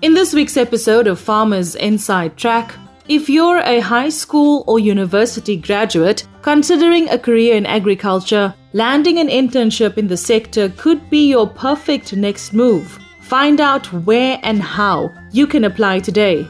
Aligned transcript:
In 0.00 0.14
this 0.14 0.32
week's 0.32 0.56
episode 0.56 1.08
of 1.08 1.18
Farmers 1.18 1.74
Inside 1.74 2.36
Track, 2.36 2.72
if 3.08 3.28
you're 3.28 3.58
a 3.58 3.80
high 3.80 4.10
school 4.10 4.62
or 4.68 4.78
university 4.78 5.56
graduate 5.56 6.24
considering 6.40 7.08
a 7.08 7.18
career 7.18 7.56
in 7.56 7.66
agriculture, 7.66 8.54
landing 8.74 9.18
an 9.18 9.26
internship 9.26 9.98
in 9.98 10.06
the 10.06 10.16
sector 10.16 10.68
could 10.76 11.10
be 11.10 11.28
your 11.28 11.48
perfect 11.48 12.14
next 12.14 12.52
move. 12.52 12.96
Find 13.22 13.60
out 13.60 13.92
where 14.04 14.38
and 14.44 14.62
how 14.62 15.10
you 15.32 15.48
can 15.48 15.64
apply 15.64 15.98
today. 15.98 16.46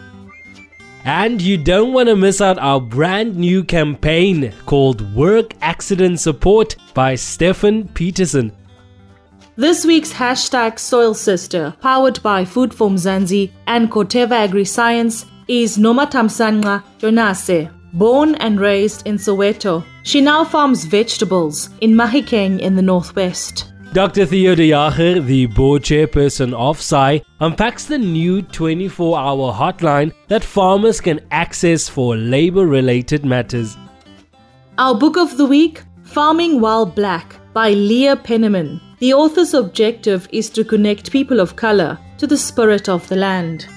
And 1.05 1.41
you 1.41 1.57
don't 1.57 1.95
want 1.95 2.11
to 2.11 2.17
miss 2.17 2.43
out 2.43 2.59
our 2.59 2.83
brand 2.83 3.35
new 3.35 3.65
campaign 3.65 4.53
called 4.67 5.15
Work 5.15 5.55
Accident 5.63 6.21
Support 6.21 6.77
by 6.93 7.15
Stefan 7.15 7.89
Peterson. 7.89 8.53
This 9.59 9.85
week's 9.85 10.13
hashtag 10.13 10.79
Soil 10.79 11.15
Sister, 11.15 11.75
powered 11.81 12.23
by 12.23 12.45
Food 12.45 12.73
for 12.73 12.89
Mzansi 12.89 13.51
and 13.67 13.91
Corteva 13.91 14.45
Agri 14.45 14.65
Science, 14.65 15.27
is 15.49 15.77
Nomatamsanqa 15.77 16.85
Jonase. 17.01 17.69
Born 17.93 18.37
and 18.37 18.61
raised 18.61 19.05
in 19.05 19.17
Soweto, 19.17 19.85
she 20.05 20.21
now 20.21 20.45
farms 20.45 20.85
vegetables 20.85 21.71
in 21.81 21.91
Mahikeng 21.91 22.61
in 22.61 22.77
the 22.77 22.83
northwest. 22.83 23.73
Dr. 23.93 24.27
Theo 24.27 24.55
de 24.55 24.69
Jager, 24.69 25.21
the 25.21 25.47
board 25.47 25.83
chairperson 25.83 26.55
of 26.55 26.81
SAI, 26.81 27.21
unpacks 27.41 27.87
the 27.87 27.99
new 27.99 28.43
24 28.43 29.19
hour 29.19 29.53
hotline 29.53 30.13
that 30.29 30.45
farmers 30.45 31.01
can 31.01 31.19
access 31.33 31.89
for 31.89 32.15
labor 32.15 32.65
related 32.65 33.25
matters. 33.25 33.77
Our 34.79 34.95
book 34.95 35.17
of 35.17 35.37
the 35.37 35.47
week 35.47 35.83
Farming 36.05 36.61
While 36.61 36.87
Black 36.87 37.35
by 37.53 37.71
Leah 37.71 38.15
Penniman. 38.15 38.81
The 39.01 39.15
author's 39.15 39.55
objective 39.55 40.29
is 40.33 40.51
to 40.51 40.65
connect 40.65 41.13
people 41.13 41.39
of 41.39 41.55
color 41.55 41.99
to 42.19 42.27
the 42.27 42.37
spirit 42.37 42.89
of 42.89 43.07
the 43.09 43.15
land. 43.15 43.69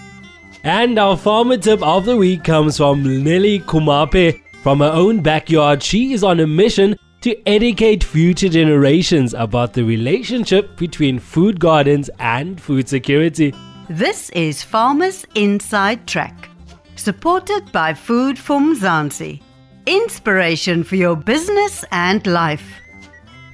And 0.63 0.97
our 0.97 1.15
farmer 1.15 1.57
tip 1.57 1.83
of 1.83 2.05
the 2.05 2.17
week 2.17 2.43
comes 2.43 2.77
from 2.77 3.23
Nelly 3.23 3.59
Kumape. 3.59 4.41
From 4.63 4.79
her 4.79 4.91
own 4.91 5.21
backyard, 5.21 5.83
she 5.83 6.13
is 6.13 6.23
on 6.23 6.39
a 6.39 6.47
mission 6.47 6.97
to 7.21 7.35
educate 7.47 8.03
future 8.03 8.49
generations 8.49 9.35
about 9.35 9.73
the 9.73 9.83
relationship 9.83 10.75
between 10.75 11.19
food 11.19 11.59
gardens 11.59 12.09
and 12.17 12.59
food 12.59 12.89
security. 12.89 13.53
This 13.89 14.31
is 14.31 14.63
Farmers 14.63 15.23
Inside 15.35 16.07
Track, 16.07 16.49
supported 16.95 17.71
by 17.71 17.93
Food 17.93 18.39
for 18.39 18.59
Mzansi. 18.59 19.41
Inspiration 19.85 20.83
for 20.83 20.95
your 20.95 21.15
business 21.15 21.85
and 21.91 22.25
life. 22.25 22.81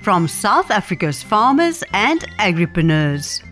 From 0.07 0.29
South 0.29 0.71
Africa's 0.71 1.21
farmers 1.21 1.83
and 1.91 2.21
agripreneurs. 2.39 3.43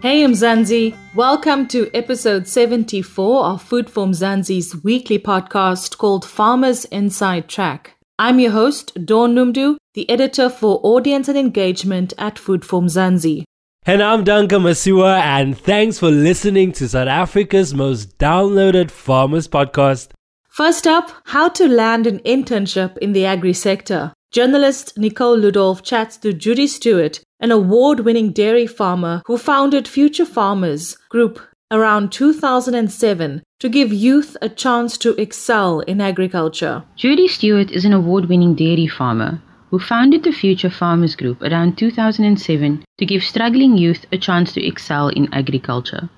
Hey 0.00 0.24
Mzansi, 0.24 0.96
welcome 1.14 1.68
to 1.68 1.90
episode 1.92 2.48
74 2.48 3.44
of 3.44 3.62
Food 3.62 3.90
for 3.90 4.06
Mzansi's 4.06 4.82
weekly 4.82 5.18
podcast 5.18 5.98
called 5.98 6.24
Farmers 6.24 6.86
Inside 6.86 7.50
Track. 7.50 7.96
I'm 8.18 8.40
your 8.40 8.52
host, 8.52 8.94
Dawn 9.04 9.34
Noemdoe, 9.34 9.76
the 9.92 10.08
editor 10.08 10.48
for 10.48 10.80
audience 10.82 11.28
and 11.28 11.36
engagement 11.36 12.14
at 12.16 12.38
Food 12.38 12.64
for 12.64 12.80
Mzansi. 12.80 13.44
And 13.84 14.02
I'm 14.02 14.24
Duncan 14.24 14.62
Masiwa, 14.62 15.20
and 15.20 15.54
thanks 15.54 15.98
for 15.98 16.10
listening 16.10 16.72
to 16.72 16.88
South 16.88 17.08
Africa's 17.08 17.74
most 17.74 18.16
downloaded 18.16 18.90
farmers 18.90 19.48
podcast. 19.48 20.12
First 20.48 20.86
up, 20.86 21.10
how 21.26 21.50
to 21.50 21.68
land 21.68 22.06
an 22.06 22.20
internship 22.20 22.96
in 22.98 23.12
the 23.12 23.26
agri 23.26 23.52
sector. 23.52 24.14
Journalist 24.34 24.98
Nicole 24.98 25.38
Ludolph 25.38 25.84
chats 25.84 26.16
to 26.16 26.32
Judy 26.32 26.66
Stuart, 26.66 27.20
an 27.38 27.52
award 27.52 28.00
winning 28.00 28.32
dairy 28.32 28.66
farmer 28.66 29.22
who 29.26 29.38
founded 29.38 29.86
Future 29.86 30.24
Farmers 30.24 30.96
Group 31.08 31.38
around 31.70 32.10
2007 32.10 33.44
to 33.60 33.68
give 33.68 33.92
youth 33.92 34.36
a 34.42 34.48
chance 34.48 34.98
to 34.98 35.14
excel 35.20 35.78
in 35.82 36.00
agriculture. 36.00 36.82
Judy 36.96 37.28
Stuart 37.28 37.70
is 37.70 37.84
an 37.84 37.92
award 37.92 38.28
winning 38.28 38.56
dairy 38.56 38.88
farmer 38.88 39.40
who 39.70 39.78
founded 39.78 40.24
the 40.24 40.32
Future 40.32 40.68
Farmers 40.68 41.14
Group 41.14 41.40
around 41.40 41.78
2007 41.78 42.84
to 42.98 43.06
give 43.06 43.22
struggling 43.22 43.78
youth 43.78 44.04
a 44.10 44.18
chance 44.18 44.52
to 44.54 44.66
excel 44.66 45.10
in 45.10 45.32
agriculture. 45.32 46.10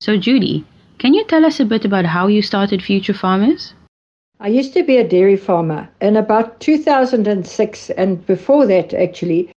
So, 0.00 0.16
Judy, 0.16 0.64
can 0.98 1.14
you 1.14 1.24
tell 1.24 1.44
us 1.44 1.58
a 1.58 1.64
bit 1.64 1.84
about 1.84 2.04
how 2.04 2.28
you 2.28 2.42
started 2.42 2.80
Future 2.80 3.12
Farmers? 3.12 3.74
I 4.38 4.48
used 4.48 4.74
to 4.74 4.82
be 4.82 4.98
a 4.98 5.08
dairy 5.08 5.36
farmer. 5.36 5.88
In 6.00 6.16
about 6.16 6.60
2006, 6.60 7.90
and 7.90 8.26
before 8.26 8.66
that, 8.66 8.92
actually, 8.92 9.50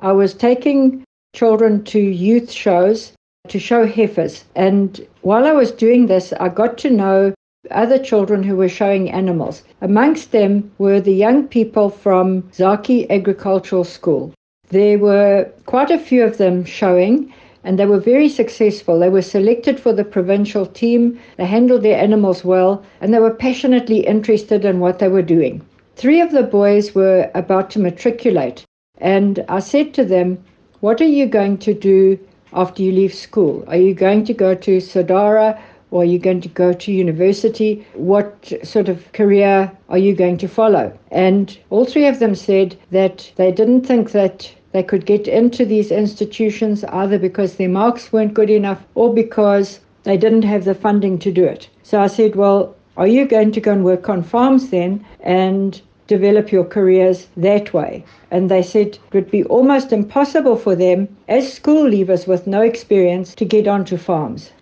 I 0.00 0.12
was 0.12 0.34
taking 0.34 1.04
children 1.34 1.84
to 1.84 1.98
youth 1.98 2.50
shows 2.50 3.12
to 3.48 3.58
show 3.58 3.86
heifers. 3.86 4.44
And 4.54 5.00
while 5.22 5.46
I 5.46 5.52
was 5.52 5.70
doing 5.70 6.06
this, 6.06 6.34
I 6.38 6.48
got 6.50 6.76
to 6.78 6.90
know 6.90 7.34
other 7.70 7.98
children 7.98 8.42
who 8.42 8.56
were 8.56 8.68
showing 8.68 9.10
animals. 9.10 9.62
Amongst 9.80 10.32
them 10.32 10.70
were 10.78 11.00
the 11.00 11.14
young 11.14 11.48
people 11.48 11.88
from 11.88 12.42
Zakhe 12.52 13.06
Agricultural 13.08 13.84
School. 13.84 14.34
There 14.68 14.98
were 14.98 15.50
quite 15.64 15.90
a 15.90 15.98
few 15.98 16.24
of 16.24 16.36
them 16.36 16.64
showing, 16.64 17.32
and 17.66 17.80
they 17.80 17.84
were 17.84 17.98
very 17.98 18.28
successful. 18.28 19.00
They 19.00 19.08
were 19.08 19.22
selected 19.22 19.80
for 19.80 19.92
the 19.92 20.04
provincial 20.04 20.66
team, 20.66 21.18
they 21.36 21.46
handled 21.46 21.82
their 21.82 22.00
animals 22.00 22.44
well, 22.44 22.84
and 23.00 23.12
they 23.12 23.18
were 23.18 23.34
passionately 23.34 24.06
interested 24.06 24.64
in 24.64 24.78
what 24.78 25.00
they 25.00 25.08
were 25.08 25.34
doing. 25.34 25.60
Three 25.96 26.20
of 26.20 26.30
the 26.30 26.44
boys 26.44 26.94
were 26.94 27.28
about 27.34 27.70
to 27.70 27.80
matriculate, 27.80 28.64
and 28.98 29.44
I 29.48 29.58
said 29.58 29.94
to 29.94 30.04
them, 30.04 30.38
What 30.78 31.00
are 31.00 31.12
you 31.18 31.26
going 31.26 31.58
to 31.58 31.74
do 31.74 32.16
after 32.52 32.84
you 32.84 32.92
leave 32.92 33.12
school? 33.12 33.64
Are 33.66 33.76
you 33.76 33.94
going 33.94 34.24
to 34.26 34.32
go 34.32 34.54
to 34.54 34.76
Cedara 34.78 35.58
or 35.90 36.02
are 36.02 36.12
you 36.12 36.20
going 36.20 36.42
to 36.42 36.48
go 36.48 36.72
to 36.72 36.92
university? 36.92 37.84
What 37.94 38.52
sort 38.62 38.88
of 38.88 39.10
career 39.12 39.72
are 39.88 39.98
you 39.98 40.14
going 40.14 40.38
to 40.38 40.48
follow? 40.48 40.96
And 41.10 41.58
all 41.70 41.84
three 41.84 42.06
of 42.06 42.20
them 42.20 42.36
said 42.36 42.76
that 42.92 43.32
they 43.36 43.50
didn't 43.50 43.86
think 43.86 44.12
that 44.12 44.52
they 44.76 44.82
could 44.82 45.06
get 45.06 45.26
into 45.26 45.64
these 45.64 45.90
institutions 45.90 46.84
either 46.84 47.18
because 47.18 47.56
their 47.56 47.70
marks 47.70 48.12
weren't 48.12 48.34
good 48.34 48.50
enough 48.50 48.84
or 48.94 49.14
because 49.14 49.80
they 50.02 50.18
didn't 50.18 50.42
have 50.42 50.66
the 50.66 50.74
funding 50.74 51.18
to 51.20 51.32
do 51.32 51.44
it. 51.44 51.66
So 51.82 51.98
I 51.98 52.08
said, 52.08 52.36
Well, 52.36 52.76
are 52.98 53.06
you 53.06 53.24
going 53.24 53.52
to 53.52 53.60
go 53.62 53.72
and 53.72 53.82
work 53.82 54.10
on 54.10 54.22
farms 54.22 54.68
then? 54.68 55.02
And 55.20 55.80
develop 56.08 56.52
your 56.52 56.64
careers 56.64 57.28
that 57.38 57.72
way. 57.72 58.04
And 58.30 58.50
they 58.50 58.60
said 58.60 58.88
it 58.88 59.00
would 59.14 59.30
be 59.30 59.44
almost 59.44 59.94
impossible 59.94 60.56
for 60.56 60.76
them, 60.76 61.08
as 61.26 61.50
school 61.50 61.88
leavers 61.90 62.26
with 62.26 62.46
no 62.46 62.60
experience, 62.60 63.34
to 63.36 63.46
get 63.46 63.66
onto 63.66 63.96
farms. 63.96 64.52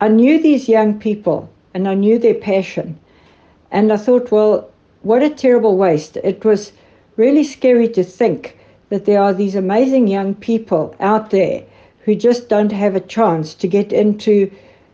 I 0.00 0.08
knew 0.08 0.40
these 0.40 0.66
young 0.66 0.98
people 0.98 1.46
and 1.74 1.86
I 1.86 1.92
knew 1.94 2.18
their 2.18 2.34
passion. 2.34 2.98
And 3.70 3.92
I 3.92 3.98
thought, 3.98 4.32
well, 4.32 4.70
what 5.02 5.22
a 5.22 5.28
terrible 5.28 5.76
waste. 5.76 6.16
It 6.24 6.42
was 6.42 6.72
really 7.18 7.44
scary 7.44 7.88
to 7.88 8.02
think 8.02 8.56
that 8.92 9.06
there 9.06 9.22
are 9.22 9.32
these 9.32 9.54
amazing 9.54 10.06
young 10.06 10.34
people 10.34 10.94
out 11.00 11.30
there 11.30 11.62
who 12.04 12.14
just 12.14 12.50
don't 12.50 12.72
have 12.72 12.94
a 12.94 13.00
chance 13.00 13.54
to 13.54 13.66
get 13.66 13.90
into 13.90 14.50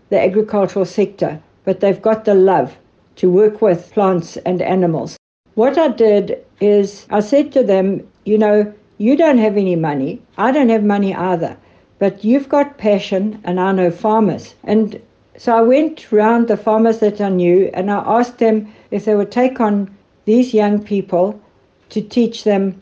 the 0.08 0.20
agricultural 0.20 0.84
sector, 0.84 1.42
but 1.64 1.80
they've 1.80 2.00
got 2.00 2.24
the 2.24 2.32
love 2.32 2.76
to 3.16 3.28
work 3.28 3.60
with 3.60 3.90
plants 3.90 4.36
and 4.46 4.62
animals. 4.62 5.18
What 5.56 5.76
I 5.76 5.88
did 5.88 6.38
is 6.60 7.08
I 7.10 7.18
said 7.18 7.50
to 7.54 7.64
them, 7.64 8.06
you 8.24 8.38
know, 8.38 8.72
you 8.98 9.16
don't 9.16 9.38
have 9.38 9.56
any 9.56 9.74
money. 9.74 10.22
I 10.36 10.52
don't 10.52 10.68
have 10.68 10.84
money 10.84 11.12
either. 11.12 11.56
But 11.98 12.24
you've 12.24 12.48
got 12.48 12.78
passion, 12.78 13.40
and 13.42 13.58
I 13.58 13.72
know 13.72 13.90
farmers. 13.90 14.54
And 14.62 15.00
so 15.36 15.56
I 15.56 15.62
went 15.62 16.12
round 16.12 16.46
the 16.46 16.56
farmers 16.56 17.00
that 17.00 17.20
I 17.20 17.30
knew 17.30 17.68
and 17.74 17.90
I 17.90 17.98
asked 18.06 18.38
them 18.38 18.72
if 18.92 19.06
they 19.06 19.16
would 19.16 19.32
take 19.32 19.60
on 19.60 19.90
these 20.24 20.54
young 20.54 20.80
people 20.80 21.40
to 21.88 22.00
teach 22.00 22.44
them 22.44 22.80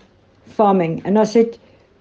farming. 0.56 1.02
And 1.04 1.18
I 1.18 1.24
said, 1.24 1.58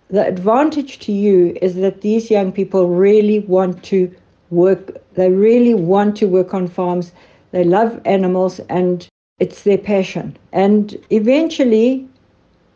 the 0.09 0.25
advantage 0.25 0.99
to 0.99 1.11
you 1.11 1.57
is 1.61 1.75
that 1.75 2.01
these 2.01 2.31
young 2.31 2.51
people 2.51 2.87
really 2.87 3.39
want 3.39 3.83
to 3.85 4.13
work, 4.49 5.01
they 5.15 5.29
really 5.29 5.73
want 5.73 6.15
to 6.17 6.27
work 6.27 6.53
on 6.53 6.67
farms. 6.67 7.11
They 7.51 7.63
love 7.63 7.99
animals 8.05 8.59
and 8.69 9.07
it's 9.39 9.63
their 9.63 9.77
passion. 9.77 10.37
And 10.53 10.95
eventually, 11.09 12.07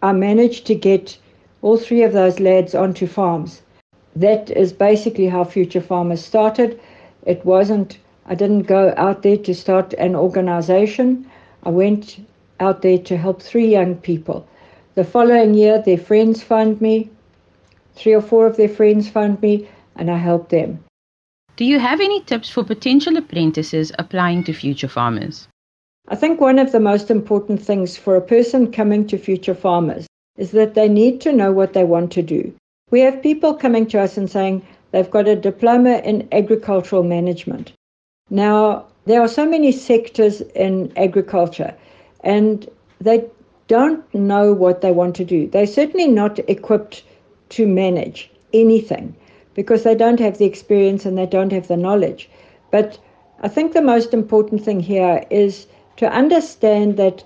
I 0.01 0.11
managed 0.11 0.65
to 0.67 0.75
get 0.75 1.17
all 1.61 1.77
three 1.77 2.03
of 2.03 2.13
those 2.13 2.39
lads 2.39 2.73
onto 2.73 3.07
farms. 3.07 3.61
That 4.15 4.49
is 4.49 4.73
basically 4.73 5.27
how 5.27 5.43
Future 5.43 5.81
Farmers 5.81 6.23
started. 6.23 6.79
It 7.25 7.45
wasn't, 7.45 7.99
I 8.25 8.35
didn't 8.35 8.63
go 8.63 8.93
out 8.97 9.21
there 9.21 9.37
to 9.37 9.53
start 9.53 9.93
an 9.93 10.15
organization. 10.15 11.29
I 11.63 11.69
went 11.69 12.19
out 12.59 12.81
there 12.81 12.97
to 12.97 13.17
help 13.17 13.41
three 13.41 13.67
young 13.67 13.95
people. 13.95 14.47
The 14.99 15.05
following 15.05 15.53
year, 15.53 15.81
their 15.81 15.97
friends 15.97 16.43
found 16.43 16.81
me, 16.81 17.09
three 17.95 18.13
or 18.13 18.21
four 18.21 18.45
of 18.45 18.57
their 18.57 18.67
friends 18.67 19.07
found 19.07 19.41
me, 19.41 19.65
and 19.95 20.11
I 20.11 20.17
helped 20.17 20.49
them. 20.49 20.83
Do 21.55 21.63
you 21.63 21.79
have 21.79 22.01
any 22.01 22.19
tips 22.23 22.49
for 22.49 22.65
potential 22.65 23.15
apprentices 23.15 23.93
applying 23.97 24.43
to 24.43 24.51
Future 24.51 24.89
Farmers? 24.89 25.47
I 26.09 26.17
think 26.17 26.41
one 26.41 26.59
of 26.59 26.73
the 26.73 26.81
most 26.81 27.09
important 27.09 27.61
things 27.61 27.95
for 27.95 28.17
a 28.17 28.21
person 28.21 28.73
coming 28.73 29.07
to 29.07 29.17
future 29.17 29.55
farmers 29.55 30.05
is 30.35 30.51
that 30.51 30.73
they 30.73 30.89
need 30.89 31.21
to 31.21 31.31
know 31.31 31.53
what 31.53 31.71
they 31.71 31.85
want 31.85 32.11
to 32.11 32.21
do. 32.21 32.53
We 32.91 32.99
have 32.99 33.23
people 33.23 33.53
coming 33.53 33.87
to 33.91 34.01
us 34.01 34.17
and 34.17 34.29
saying, 34.29 34.67
they've 34.91 35.09
got 35.09 35.29
a 35.29 35.35
diploma 35.37 35.99
in 35.99 36.27
agricultural 36.33 37.03
management. 37.03 37.71
Now, 38.29 38.85
there 39.05 39.21
are 39.21 39.29
so 39.29 39.45
many 39.45 39.71
sectors 39.71 40.41
in 40.41 40.91
agriculture, 40.97 41.73
and 42.21 42.67
they 42.99 43.23
don't 43.69 44.03
know 44.13 44.51
what 44.51 44.81
they 44.81 44.91
want 44.91 45.15
to 45.15 45.23
do. 45.23 45.47
They're 45.47 45.67
certainly 45.67 46.07
not 46.07 46.39
equipped 46.49 47.03
to 47.49 47.65
manage 47.65 48.29
anything 48.51 49.15
because 49.53 49.83
they 49.83 49.95
don't 49.95 50.19
have 50.19 50.37
the 50.37 50.45
experience 50.45 51.05
and 51.05 51.17
they 51.17 51.27
don't 51.27 51.53
have 51.53 51.67
the 51.67 51.77
knowledge. 51.77 52.29
But 52.71 52.97
I 53.41 53.47
think 53.47 53.71
the 53.71 53.81
most 53.81 54.13
important 54.13 54.63
thing 54.65 54.79
here 54.79 55.23
is 55.29 55.67
to 55.97 56.11
understand 56.11 56.97
that 56.97 57.23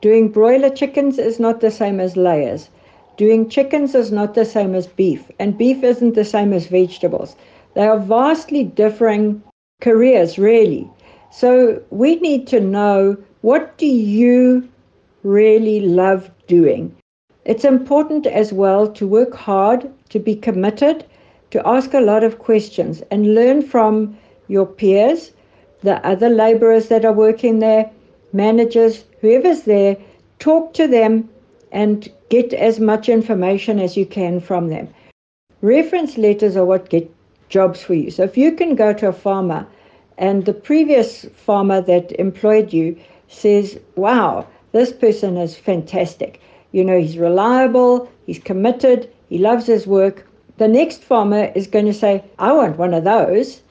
doing 0.00 0.28
broiler 0.28 0.70
chickens 0.70 1.18
is 1.18 1.40
not 1.40 1.60
the 1.60 1.70
same 1.70 1.98
as 1.98 2.16
layers. 2.16 2.70
Doing 3.16 3.48
chickens 3.48 3.94
is 3.94 4.12
not 4.12 4.34
the 4.34 4.44
same 4.44 4.74
as 4.74 4.86
beef, 4.86 5.30
and 5.38 5.58
beef 5.58 5.82
isn't 5.82 6.14
the 6.14 6.24
same 6.24 6.52
as 6.52 6.66
vegetables. 6.66 7.34
They 7.74 7.86
are 7.86 7.98
vastly 7.98 8.62
differing 8.64 9.42
careers, 9.80 10.38
really. 10.38 10.88
So 11.32 11.82
we 11.90 12.16
need 12.16 12.46
to 12.48 12.60
know 12.60 13.16
what 13.40 13.76
do 13.78 13.86
you 13.86 14.68
really 15.26 15.80
love 15.80 16.30
doing? 16.46 16.94
It's 17.44 17.64
important 17.64 18.26
as 18.26 18.52
well 18.52 18.88
to 18.92 19.06
work 19.06 19.34
hard, 19.34 19.90
to 20.10 20.18
be 20.18 20.34
committed, 20.34 21.04
to 21.50 21.66
ask 21.66 21.94
a 21.94 22.00
lot 22.00 22.24
of 22.24 22.38
questions 22.38 23.02
and 23.10 23.34
learn 23.34 23.62
from 23.62 24.16
your 24.48 24.66
peers, 24.66 25.32
the 25.82 26.04
other 26.06 26.28
laborers 26.28 26.88
that 26.88 27.04
are 27.04 27.12
working 27.12 27.58
there, 27.58 27.90
managers, 28.32 29.04
whoever's 29.20 29.62
there, 29.62 29.96
talk 30.38 30.74
to 30.74 30.86
them 30.86 31.28
and 31.72 32.08
get 32.28 32.52
as 32.52 32.80
much 32.80 33.08
information 33.08 33.78
as 33.78 33.96
you 33.96 34.06
can 34.06 34.40
from 34.40 34.68
them. 34.68 34.88
Reference 35.60 36.16
letters 36.18 36.56
are 36.56 36.64
what 36.64 36.90
get 36.90 37.10
jobs 37.48 37.82
for 37.82 37.94
you. 37.94 38.10
So 38.10 38.22
if 38.22 38.36
you 38.36 38.52
can 38.52 38.74
go 38.74 38.92
to 38.92 39.08
a 39.08 39.12
farmer 39.12 39.66
and 40.18 40.44
the 40.44 40.54
previous 40.54 41.26
farmer 41.34 41.80
that 41.82 42.12
employed 42.18 42.72
you 42.72 42.96
says, 43.28 43.78
wow, 43.96 44.46
this 44.76 44.92
person 44.92 45.38
is 45.38 45.56
fantastic. 45.56 46.38
You 46.72 46.84
know, 46.84 46.98
he's 46.98 47.16
reliable, 47.16 48.10
he's 48.26 48.38
committed, 48.38 49.10
he 49.30 49.38
loves 49.38 49.66
his 49.66 49.86
work. 49.86 50.26
The 50.58 50.68
next 50.68 51.02
farmer 51.02 51.50
is 51.54 51.66
going 51.66 51.86
to 51.86 51.94
say, 51.94 52.22
I 52.38 52.52
want 52.52 52.76
one 52.76 52.92
of 52.92 53.04
those. 53.04 53.62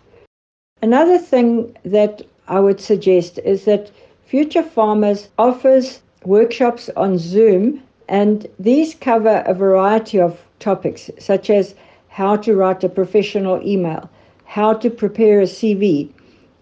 Another 0.82 1.20
thing 1.20 1.78
that 1.86 2.24
I 2.48 2.60
would 2.60 2.80
suggest 2.80 3.38
is 3.46 3.66
that 3.66 3.92
Future 4.26 4.64
Farmers 4.64 5.30
offers 5.38 6.02
workshops 6.26 6.90
on 6.98 7.20
Zoom, 7.20 7.84
and 8.10 8.48
these 8.58 8.96
cover 8.96 9.44
a 9.46 9.54
variety 9.54 10.20
of 10.20 10.42
topics, 10.60 11.12
such 11.20 11.52
as 11.52 11.76
how 12.08 12.36
to 12.38 12.56
write 12.56 12.84
a 12.84 12.90
professional 12.90 13.62
email, 13.62 14.10
how 14.46 14.74
to 14.74 14.90
prepare 14.90 15.42
a 15.42 15.46
CV, 15.46 16.10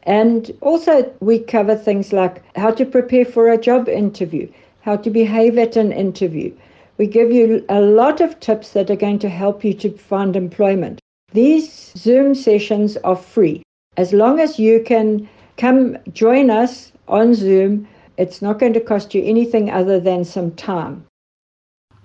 and 0.05 0.51
also, 0.61 1.11
we 1.21 1.39
cover 1.39 1.75
things 1.75 2.11
like 2.11 2.44
how 2.57 2.71
to 2.71 2.85
prepare 2.85 3.25
for 3.25 3.50
a 3.50 3.57
job 3.57 3.88
interview, 3.88 4.50
how 4.81 4.97
to 4.97 5.09
behave 5.09 5.57
at 5.57 5.77
an 5.77 5.91
interview. 5.94 6.53
We 6.97 7.07
give 7.07 7.31
you 7.31 7.65
a 7.69 7.79
lot 7.79 8.19
of 8.19 8.39
tips 8.39 8.71
that 8.73 8.91
are 8.91 8.97
going 8.97 9.19
to 9.19 9.29
help 9.29 9.63
you 9.63 9.73
to 9.75 9.97
find 9.97 10.35
employment. 10.35 11.00
These 11.31 11.94
Zoom 11.97 12.35
sessions 12.35 12.97
are 12.97 13.15
free. 13.15 13.63
As 13.95 14.11
long 14.11 14.39
as 14.39 14.59
you 14.59 14.83
can 14.85 15.27
come 15.57 15.97
join 16.11 16.50
us 16.50 16.91
on 17.07 17.33
Zoom, 17.33 17.88
it's 18.17 18.41
not 18.41 18.59
going 18.59 18.73
to 18.73 18.81
cost 18.81 19.15
you 19.15 19.23
anything 19.23 19.71
other 19.71 20.00
than 20.00 20.25
some 20.25 20.51
time. 20.51 21.05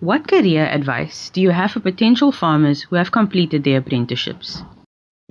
What 0.01 0.29
career 0.29 0.67
advice 0.67 1.31
do 1.31 1.41
you 1.41 1.51
have 1.51 1.73
for 1.73 1.81
potential 1.81 2.31
farmers 2.31 2.83
who 2.83 2.97
have 2.97 3.11
completed 3.11 3.65
their 3.65 3.79
apprenticeships? 3.79 4.63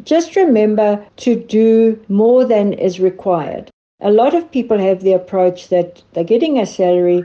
Just 0.04 0.36
remember 0.36 1.04
to 1.18 1.36
do 1.36 2.00
more 2.08 2.46
than 2.46 2.74
is 2.74 3.00
required. 3.00 3.72
A 4.00 4.12
lot 4.12 4.36
of 4.36 4.52
people 4.52 4.78
have 4.78 5.02
the 5.02 5.14
approach 5.14 5.70
that 5.70 6.04
they're 6.14 6.24
getting 6.24 6.60
a 6.60 6.68
salary 6.68 7.24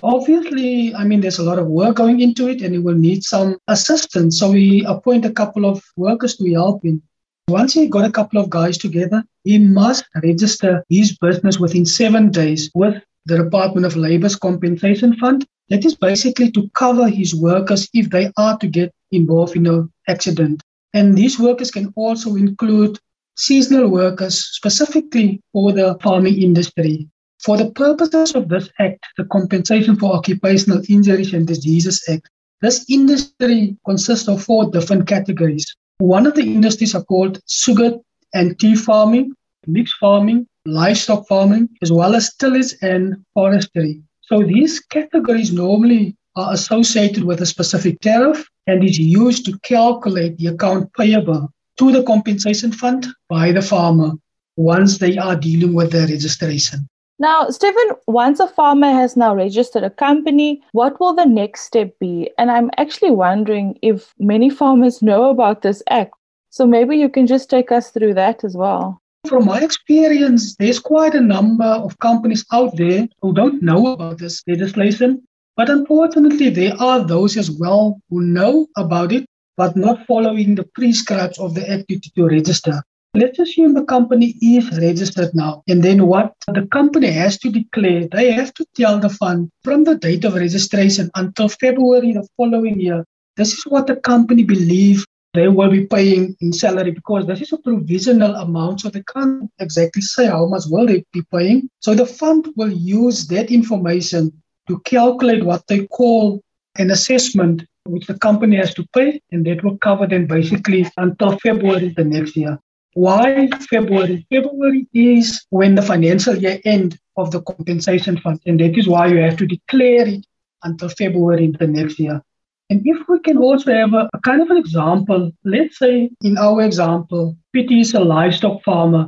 Obviously, 0.02 0.96
I 0.96 1.04
mean, 1.04 1.20
there's 1.22 1.40
a 1.40 1.44
lot 1.44 1.60
of 1.60 1.68
work 1.68 1.98
going 1.98 2.22
into 2.22 2.48
it 2.48 2.62
and 2.62 2.74
he 2.74 2.80
will 2.80 2.96
need 2.96 3.24
some 3.24 3.58
assistance. 3.68 4.40
So 4.40 4.52
we 4.52 4.86
appoint 4.86 5.26
a 5.26 5.32
couple 5.32 5.66
of 5.66 5.84
workers 5.98 6.38
to 6.38 6.54
help 6.54 6.84
him. 6.84 7.02
Once 7.50 7.74
he 7.74 7.88
got 7.88 8.06
a 8.06 8.12
couple 8.12 8.40
of 8.40 8.50
guys 8.50 8.78
together, 8.78 9.24
he 9.44 9.58
must 9.58 10.06
register 10.24 10.86
his 10.90 11.18
business 11.18 11.60
within 11.60 11.86
seven 11.86 12.30
days 12.30 12.70
with 12.76 13.02
the 13.26 13.38
Department 13.38 13.86
of 13.86 13.96
Labor's 13.96 14.36
compensation 14.36 15.16
fund. 15.18 15.46
That 15.70 15.86
is 15.86 15.96
basically 15.96 16.52
to 16.52 16.70
cover 16.74 17.08
his 17.08 17.36
workers 17.36 17.88
if 17.94 18.10
they 18.10 18.32
are 18.38 18.58
to 18.58 18.68
get 18.68 18.92
involved 19.12 19.56
in 19.56 19.68
an 19.68 19.92
accident. 20.08 20.64
And 20.94 21.16
these 21.16 21.40
workers 21.40 21.70
can 21.70 21.94
also 21.96 22.36
include 22.36 22.98
seasonal 23.36 23.90
workers 23.90 24.36
specifically 24.36 25.42
for 25.54 25.72
the 25.72 25.98
farming 26.02 26.42
industry. 26.42 27.08
For 27.40 27.56
the 27.56 27.72
purposes 27.72 28.36
of 28.36 28.50
this 28.50 28.70
act, 28.80 29.06
the 29.18 29.26
Compensation 29.26 29.96
for 29.96 30.14
Occupational 30.14 30.82
Injuries 30.90 31.34
and 31.34 31.48
Diseases 31.48 32.04
Act, 32.10 32.30
this 32.62 32.86
industry 32.90 33.78
consists 33.86 34.28
of 34.28 34.44
four 34.44 34.70
different 34.70 35.08
categories. 35.08 35.66
One 36.00 36.28
of 36.28 36.36
the 36.36 36.44
industries 36.44 36.96
are 36.96 37.04
called 37.04 37.40
sugar 37.48 37.94
and 38.34 38.60
tea 38.60 38.76
farming, 38.76 39.34
mixed 39.68 39.96
farming, 40.00 40.48
livestock 40.74 41.28
farming, 41.28 41.70
as 41.82 41.92
well 41.92 42.16
as 42.16 42.36
tillage 42.36 42.74
and 42.82 43.18
forestry. 43.34 44.02
So 44.22 44.44
these 44.44 44.80
categories 44.80 45.52
normally 45.52 46.16
are 46.36 46.54
associated 46.54 47.24
with 47.24 47.42
a 47.42 47.46
specific 47.46 48.00
tariff 48.00 48.48
and 48.68 48.84
is 48.84 49.00
used 49.00 49.46
to 49.46 49.58
calculate 49.60 50.38
the 50.38 50.48
account 50.48 50.92
payable 50.98 51.50
to 51.78 51.92
the 51.92 52.04
compensation 52.04 52.72
fund 52.72 53.08
by 53.28 53.52
the 53.52 53.62
farmer 53.62 54.12
once 54.56 54.98
they 54.98 55.18
are 55.18 55.36
dealing 55.36 55.74
with 55.74 55.92
their 55.92 56.08
registration. 56.08 56.88
Now, 57.18 57.50
Stephen, 57.50 57.92
once 58.08 58.40
a 58.40 58.48
farmer 58.48 58.92
has 58.92 59.18
now 59.18 59.36
registered 59.36 59.84
a 59.84 59.90
company, 59.90 60.62
what 60.72 61.00
will 61.00 61.14
the 61.14 61.26
next 61.26 61.64
step 61.64 61.98
be? 62.00 62.30
And 62.38 62.50
I'm 62.50 62.70
actually 62.78 63.12
wondering 63.12 63.78
if 63.82 64.14
many 64.20 64.50
farmers 64.50 65.02
know 65.02 65.30
about 65.30 65.62
this 65.62 65.84
act. 65.90 66.14
So 66.50 66.66
maybe 66.66 66.96
you 66.96 67.10
can 67.10 67.28
just 67.28 67.50
take 67.50 67.72
us 67.72 67.92
through 67.92 68.14
that 68.14 68.44
as 68.44 68.56
well. 68.56 69.02
From 69.28 69.46
my 69.46 69.62
experience, 69.62 70.56
there's 70.56 70.80
quite 70.80 71.14
a 71.14 71.22
number 71.22 71.66
of 71.66 72.00
companies 72.00 72.46
out 72.54 72.78
there 72.78 73.08
who 73.22 73.34
don't 73.34 73.62
know 73.62 73.94
about 73.94 74.18
this 74.18 74.42
legislation. 74.48 75.22
But 75.58 75.70
unfortunately, 75.70 76.50
there 76.50 76.74
are 76.80 77.06
those 77.06 77.36
as 77.36 77.52
well 77.52 78.00
who 78.10 78.22
know 78.22 78.68
about 78.78 79.12
it, 79.12 79.26
but 79.58 79.76
not 79.76 80.08
following 80.08 80.56
the 80.56 80.64
prescribes 80.74 81.38
of 81.38 81.54
the 81.54 81.70
Act 81.70 81.92
to 82.16 82.26
register. 82.26 82.82
Let's 83.14 83.40
assume 83.40 83.74
the 83.74 83.84
company 83.84 84.36
is 84.42 84.72
registered 84.80 85.36
now. 85.36 85.64
And 85.68 85.84
then 85.84 86.08
what 86.08 86.34
the 86.48 86.66
company 86.68 87.12
has 87.12 87.38
to 87.40 87.52
declare, 87.52 88.08
they 88.08 88.32
have 88.32 88.54
to 88.54 88.66
tell 88.76 89.00
the 89.00 89.10
fund 89.10 89.50
from 89.64 89.84
the 89.84 89.96
date 89.96 90.24
of 90.24 90.36
registration 90.36 91.12
until 91.16 91.50
February 91.50 92.14
the 92.14 92.28
following 92.38 92.80
year. 92.80 93.04
This 93.36 93.52
is 93.54 93.66
what 93.66 93.88
the 93.88 93.98
company 93.98 94.44
believes 94.44 95.06
they 95.40 95.48
will 95.48 95.72
be 95.72 95.86
paying 95.86 96.36
in 96.42 96.52
salary 96.52 96.92
because 96.92 97.26
this 97.26 97.42
is 97.42 97.54
a 97.54 97.58
provisional 97.58 98.36
amount. 98.36 98.82
So 98.82 98.90
they 98.90 99.04
can't 99.04 99.50
exactly 99.60 100.02
say 100.02 100.26
how 100.28 100.46
much 100.48 100.64
will 100.68 100.86
they 100.86 101.06
be 101.14 101.24
paying. 101.32 101.70
So 101.80 101.96
the 101.96 102.06
fund 102.06 102.50
will 102.58 102.72
use 102.72 103.26
that 103.28 103.50
information 103.50 104.34
to 104.68 104.80
calculate 104.82 105.46
what 105.46 105.66
they 105.68 105.88
call 105.88 106.42
an 106.78 106.92
assessment 106.92 107.64
which 107.86 108.06
the 108.08 108.20
company 108.20 108.58
has 108.58 108.74
to 108.76 108.86
pay, 108.94 109.22
and 109.32 109.46
that 109.46 109.64
will 109.64 109.78
cover 109.78 110.06
them 110.06 110.28
basically 110.28 110.86
until 110.98 111.38
February 111.40 111.94
the 111.96 112.04
next 112.04 112.36
year. 112.36 112.60
Why 112.94 113.48
February? 113.70 114.28
February 114.30 114.88
is 114.94 115.46
when 115.50 115.76
the 115.76 115.82
financial 115.82 116.36
year 116.36 116.60
end 116.66 117.00
of 117.18 117.32
the 117.32 117.42
compensation 117.42 118.18
fund, 118.18 118.40
and 118.46 118.60
that 118.60 118.78
is 118.78 118.88
why 118.88 119.08
you 119.08 119.18
have 119.18 119.38
to 119.38 119.48
declare 119.48 120.08
it 120.08 120.26
until 120.64 120.90
February 120.90 121.52
the 121.58 121.68
next 121.68 121.98
year. 122.00 122.22
And 122.70 122.82
if 122.86 123.08
we 123.08 123.20
can 123.20 123.38
also 123.38 123.74
have 123.74 123.94
a, 123.94 124.10
a 124.14 124.20
kind 124.20 124.42
of 124.42 124.50
an 124.50 124.58
example, 124.58 125.32
let's 125.44 125.80
say 125.80 126.10
in 126.22 126.38
our 126.38 126.62
example, 126.62 127.36
Pity 127.54 127.82
is 127.82 127.94
a 127.94 128.00
livestock 128.00 128.64
farmer, 128.64 129.08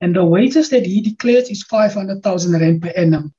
and 0.00 0.16
the 0.16 0.24
wages 0.24 0.70
that 0.70 0.86
he 0.86 1.00
declares 1.00 1.50
is 1.50 1.62
500,000 1.64 2.52
rand 2.60 2.82
per 2.82 2.88
annum. 2.96 3.32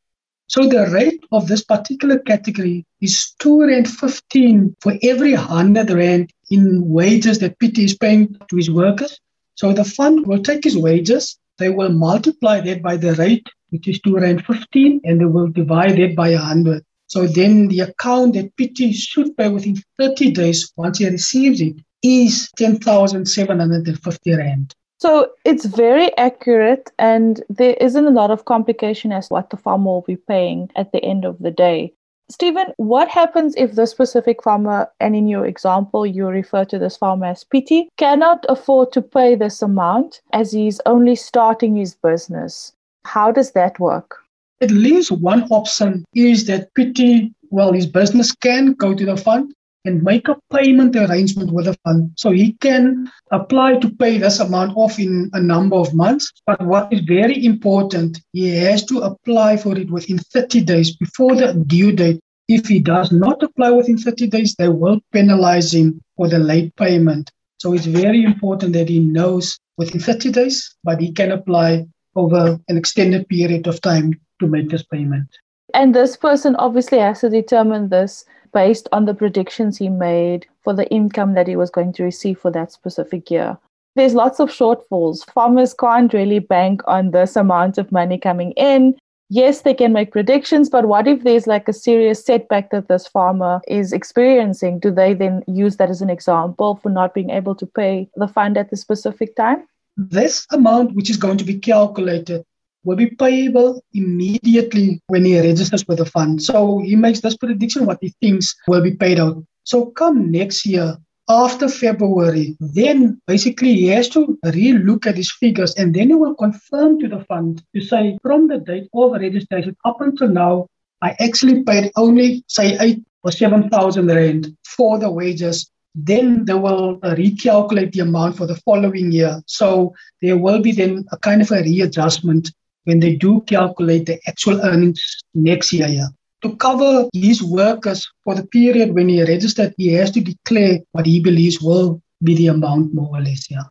So 0.48 0.68
the 0.68 0.88
rate 0.92 1.24
of 1.32 1.48
this 1.48 1.64
particular 1.64 2.20
category 2.20 2.86
is 3.02 3.34
2 3.40 3.66
rand 3.66 3.90
15 3.90 4.76
for 4.82 4.94
every 5.02 5.34
100 5.34 5.90
rand 5.90 6.32
in 6.52 6.88
wages 6.88 7.40
that 7.40 7.58
Pity 7.58 7.86
is 7.86 7.98
paying 7.98 8.38
to 8.50 8.56
his 8.56 8.70
workers. 8.70 9.20
So 9.56 9.74
the 9.74 9.84
fund 9.84 10.28
will 10.28 10.44
take 10.44 10.64
his 10.64 10.78
wages, 10.78 11.38
they 11.58 11.70
will 11.70 11.92
multiply 11.92 12.60
that 12.62 12.82
by 12.82 12.98
the 12.98 13.14
rate, 13.16 13.48
which 13.70 13.88
is 13.88 14.00
2 14.02 14.18
Rand 14.18 14.46
15, 14.46 15.02
and 15.04 15.20
they 15.20 15.26
will 15.26 15.48
divide 15.48 16.00
it 16.00 16.16
by 16.16 16.32
100. 16.32 16.84
So 17.14 17.28
then 17.28 17.68
the 17.68 17.82
account 17.82 18.34
that 18.34 18.58
Pity 18.58 18.92
should 18.92 19.38
pay 19.38 19.48
within 19.48 19.76
30 20.00 20.32
days 20.32 20.74
once 20.78 20.98
he 20.98 21.08
receives 21.08 21.62
it 21.62 21.76
is 22.02 22.50
10,750 22.58 24.34
Rand. 24.34 24.74
So 24.98 25.30
it's 25.46 25.66
very 25.66 26.10
accurate, 26.18 26.92
and 26.98 27.44
there 27.50 27.76
isn't 27.80 28.08
a 28.08 28.10
lot 28.10 28.32
of 28.32 28.46
complication 28.46 29.12
as 29.12 29.30
what 29.30 29.52
the 29.52 29.58
farmer 29.58 29.92
will 29.92 30.02
be 30.02 30.16
paying 30.16 30.72
at 30.76 30.92
the 30.92 31.04
end 31.06 31.24
of 31.24 31.38
the 31.38 31.52
day. 31.52 31.94
Stephen, 32.32 32.74
what 32.78 33.10
happens 33.10 33.54
if 33.58 33.76
the 33.76 33.86
specific 33.86 34.42
farmer, 34.42 34.90
and 35.00 35.16
in 35.16 35.28
your 35.28 35.46
example, 35.46 36.08
you 36.08 36.26
refer 36.26 36.66
to 36.66 36.80
this 36.80 36.98
farmer 36.98 37.28
as 37.28 37.44
Pity, 37.44 37.90
cannot 37.98 38.44
afford 38.50 38.92
to 38.92 39.04
pay 39.04 39.36
this 39.36 39.62
amount 39.62 40.22
as 40.32 40.52
he's 40.52 40.82
only 40.88 41.16
starting 41.16 41.76
his 41.76 41.94
business? 41.94 42.74
How 43.06 43.32
does 43.32 43.52
that 43.52 43.80
work? 43.80 44.23
At 44.64 44.72
least 44.72 45.12
one 45.12 45.44
option 45.50 46.06
is 46.16 46.46
that 46.46 46.74
Pity, 46.74 47.34
well, 47.50 47.74
his 47.74 47.86
business 47.86 48.32
can 48.32 48.76
go 48.76 48.96
to 48.96 49.06
the 49.06 49.18
fund 49.18 49.54
and 49.84 50.02
make 50.02 50.30
a 50.30 50.38
payment 50.54 50.96
arrangement 50.96 51.52
with 51.52 51.66
the 51.66 51.76
fund. 51.84 52.12
So 52.16 52.32
he 52.32 52.54
can 52.62 53.12
apply 53.32 53.80
to 53.80 53.90
pay 53.90 54.18
this 54.20 54.40
amount 54.40 54.78
off 54.78 55.00
in 55.00 55.30
a 55.34 55.42
number 55.42 55.76
of 55.76 55.94
months. 55.94 56.32
But 56.48 56.62
what 56.62 56.94
is 56.94 57.02
very 57.02 57.44
important, 57.44 58.22
he 58.32 58.56
has 58.56 58.86
to 58.86 59.00
apply 59.00 59.58
for 59.58 59.78
it 59.78 59.92
within 59.92 60.18
30 60.18 60.62
days 60.62 60.96
before 60.96 61.36
the 61.36 61.62
due 61.68 61.92
date. 61.92 62.22
If 62.48 62.70
he 62.70 62.80
does 62.80 63.12
not 63.12 63.44
apply 63.44 63.72
within 63.72 63.98
30 63.98 64.28
days, 64.28 64.56
they 64.56 64.70
will 64.70 65.02
penalize 65.12 65.74
him 65.74 66.00
for 66.16 66.30
the 66.30 66.40
late 66.40 66.74
payment. 66.78 67.30
So 67.58 67.74
it's 67.74 67.86
very 67.86 68.24
important 68.24 68.72
that 68.74 68.88
he 68.88 69.00
knows 69.00 69.60
within 69.76 70.00
30 70.00 70.32
days, 70.32 70.74
but 70.86 71.02
he 71.02 71.12
can 71.12 71.34
apply 71.34 71.86
over 72.16 72.58
an 72.70 72.78
extended 72.78 73.28
period 73.28 73.68
of 73.68 73.82
time 73.82 74.14
to 74.44 74.52
make 74.52 74.70
this 74.70 74.84
payment. 74.84 75.28
And 75.74 75.96
this 75.96 76.16
person 76.18 76.56
obviously 76.58 77.00
has 77.00 77.22
to 77.22 77.30
determine 77.30 77.90
this 77.90 78.26
based 78.54 78.88
on 78.92 79.06
the 79.06 79.14
predictions 79.14 79.78
he 79.78 79.90
made 79.90 80.46
for 80.64 80.74
the 80.74 80.88
income 80.90 81.34
that 81.34 81.48
he 81.48 81.56
was 81.56 81.70
going 81.70 81.94
to 81.94 82.04
receive 82.04 82.40
for 82.40 82.52
that 82.52 82.72
specific 82.72 83.32
year. 83.32 83.58
There's 83.96 84.14
lots 84.14 84.40
of 84.40 84.50
shortfalls. 84.50 85.30
Farmers 85.32 85.74
can't 85.74 86.14
really 86.14 86.40
bank 86.40 86.82
on 86.88 87.12
this 87.12 87.36
amount 87.36 87.78
of 87.78 87.92
money 87.92 88.18
coming 88.18 88.52
in. 88.52 88.96
Yes, 89.30 89.62
they 89.62 89.74
can 89.74 89.94
make 89.94 90.12
predictions, 90.12 90.70
but 90.70 90.88
what 90.88 91.08
if 91.08 91.24
there's 91.24 91.48
like 91.48 91.68
a 91.68 91.74
serious 91.74 92.24
setback 92.24 92.70
that 92.70 92.88
this 92.88 93.08
farmer 93.08 93.62
is 93.68 93.92
experiencing? 93.92 94.80
Do 94.80 94.92
they 94.92 95.14
then 95.14 95.44
use 95.48 95.78
that 95.78 95.90
as 95.90 96.02
an 96.02 96.10
example 96.10 96.80
for 96.84 96.90
not 96.90 97.14
being 97.14 97.32
able 97.32 97.56
to 97.56 97.66
pay 97.66 98.10
the 98.16 98.28
fund 98.28 98.58
at 98.58 98.70
the 98.70 98.78
specific 98.78 99.36
time? 99.36 99.64
This 99.98 100.46
amount, 100.52 100.94
which 100.94 101.10
is 101.10 101.18
going 101.18 101.38
to 101.38 101.44
be 101.44 101.58
calculated 101.58 102.44
will 102.84 102.98
be 102.98 103.08
payable 103.08 103.82
immediately 103.94 105.02
when 105.08 105.26
he 105.26 105.40
registers 105.40 105.88
with 105.88 106.00
the 106.00 106.06
fund. 106.06 106.42
So 106.42 106.80
he 106.80 106.96
makes 106.96 107.22
this 107.22 107.38
prediction 107.38 107.86
what 107.86 108.00
he 108.02 108.14
thinks 108.22 108.56
will 108.68 108.82
be 108.82 108.96
paid 108.96 109.20
out. 109.20 109.44
So 109.64 109.86
come 109.88 110.32
next 110.32 110.66
year, 110.66 110.98
after 111.30 111.70
February, 111.70 112.58
then 112.60 113.22
basically 113.28 113.74
he 113.76 113.88
has 113.88 114.10
to 114.10 114.38
re-look 114.44 115.08
at 115.08 115.16
his 115.16 115.32
figures 115.32 115.74
and 115.76 115.94
then 115.94 116.10
he 116.10 116.16
will 116.16 116.36
confirm 116.36 117.00
to 117.00 117.08
the 117.08 117.24
fund 117.26 117.64
to 117.74 117.82
say 117.82 118.18
from 118.22 118.50
the 118.50 118.58
date 118.58 118.90
of 118.94 119.14
registration 119.14 119.76
up 119.86 120.02
until 120.02 120.28
now, 120.28 120.68
I 121.02 121.16
actually 121.20 121.64
paid 121.64 121.92
only 121.96 122.44
say 122.48 122.78
eight 122.80 123.04
or 123.24 123.32
seven 123.32 123.70
thousand 123.70 124.08
rand 124.08 124.56
for 124.66 125.00
the 125.00 125.10
wages. 125.10 125.70
Then 125.96 126.44
they 126.46 126.56
will 126.56 126.98
recalculate 127.00 127.94
the 127.94 128.02
amount 128.02 128.36
for 128.36 128.48
the 128.48 128.56
following 128.58 129.12
year. 129.12 129.42
So 129.46 129.94
there 130.22 130.38
will 130.38 130.62
be 130.62 130.72
then 130.72 131.06
a 131.12 131.18
kind 131.18 131.42
of 131.42 131.52
a 131.52 131.62
readjustment 131.62 132.52
when 132.86 133.00
they 133.00 133.16
do 133.16 133.42
calculate 133.42 134.06
the 134.06 134.20
actual 134.28 134.62
earnings 134.62 135.02
next 135.34 135.74
year. 135.74 135.88
Yeah. 135.88 136.08
To 136.44 136.56
cover 136.58 137.08
his 137.14 137.42
workers 137.42 138.10
for 138.24 138.36
the 138.36 138.46
period 138.46 138.94
when 138.94 139.08
he 139.08 139.24
registered, 139.24 139.74
he 139.78 139.94
has 139.94 140.12
to 140.12 140.22
declare 140.22 140.80
what 140.92 141.06
he 141.06 141.22
believes 141.22 141.62
will 141.62 142.02
be 142.22 142.36
the 142.36 142.48
amount 142.48 142.94
more 142.94 143.10
or 143.14 143.22
less. 143.22 143.50
Yeah. 143.50 143.64